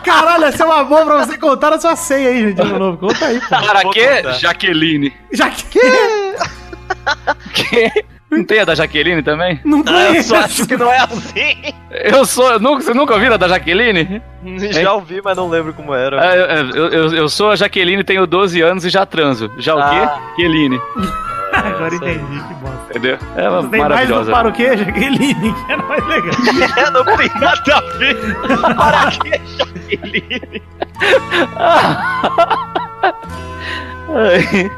[0.03, 2.97] Caralho, essa é uma boa pra você contar a sua ceia aí, gente, de novo.
[2.97, 3.47] Conta aí, pô.
[3.49, 4.23] Para quê?
[4.39, 5.11] Jaqueline.
[5.29, 5.37] Que
[7.53, 8.05] Que?
[8.31, 9.59] Não tem a da Jaqueline também?
[9.65, 11.73] não Ah, eu só acho que não é assim.
[11.91, 12.57] Eu sou.
[12.59, 14.21] Nunca, você nunca ouviu a da Jaqueline?
[14.71, 16.19] Já ouvi, mas não lembro como era.
[16.21, 19.51] Ah, eu, eu, eu- eu sou a Jaqueline, tenho 12 anos e já transo.
[19.57, 19.89] Já o Ah.
[19.89, 20.41] quê?
[20.43, 20.79] Jaqueline.
[21.53, 22.77] Agora entendi, que bosta.
[22.91, 23.17] Entendeu?
[23.35, 24.31] É uma Tem mais maravilhosa.
[24.31, 25.53] para o quê, Jaqueline?
[25.67, 26.31] Que é mais legal.
[26.77, 28.35] É, não tem nada a ver.
[28.75, 30.61] Para quê, Jaqueline?
[34.13, 34.71] Ai.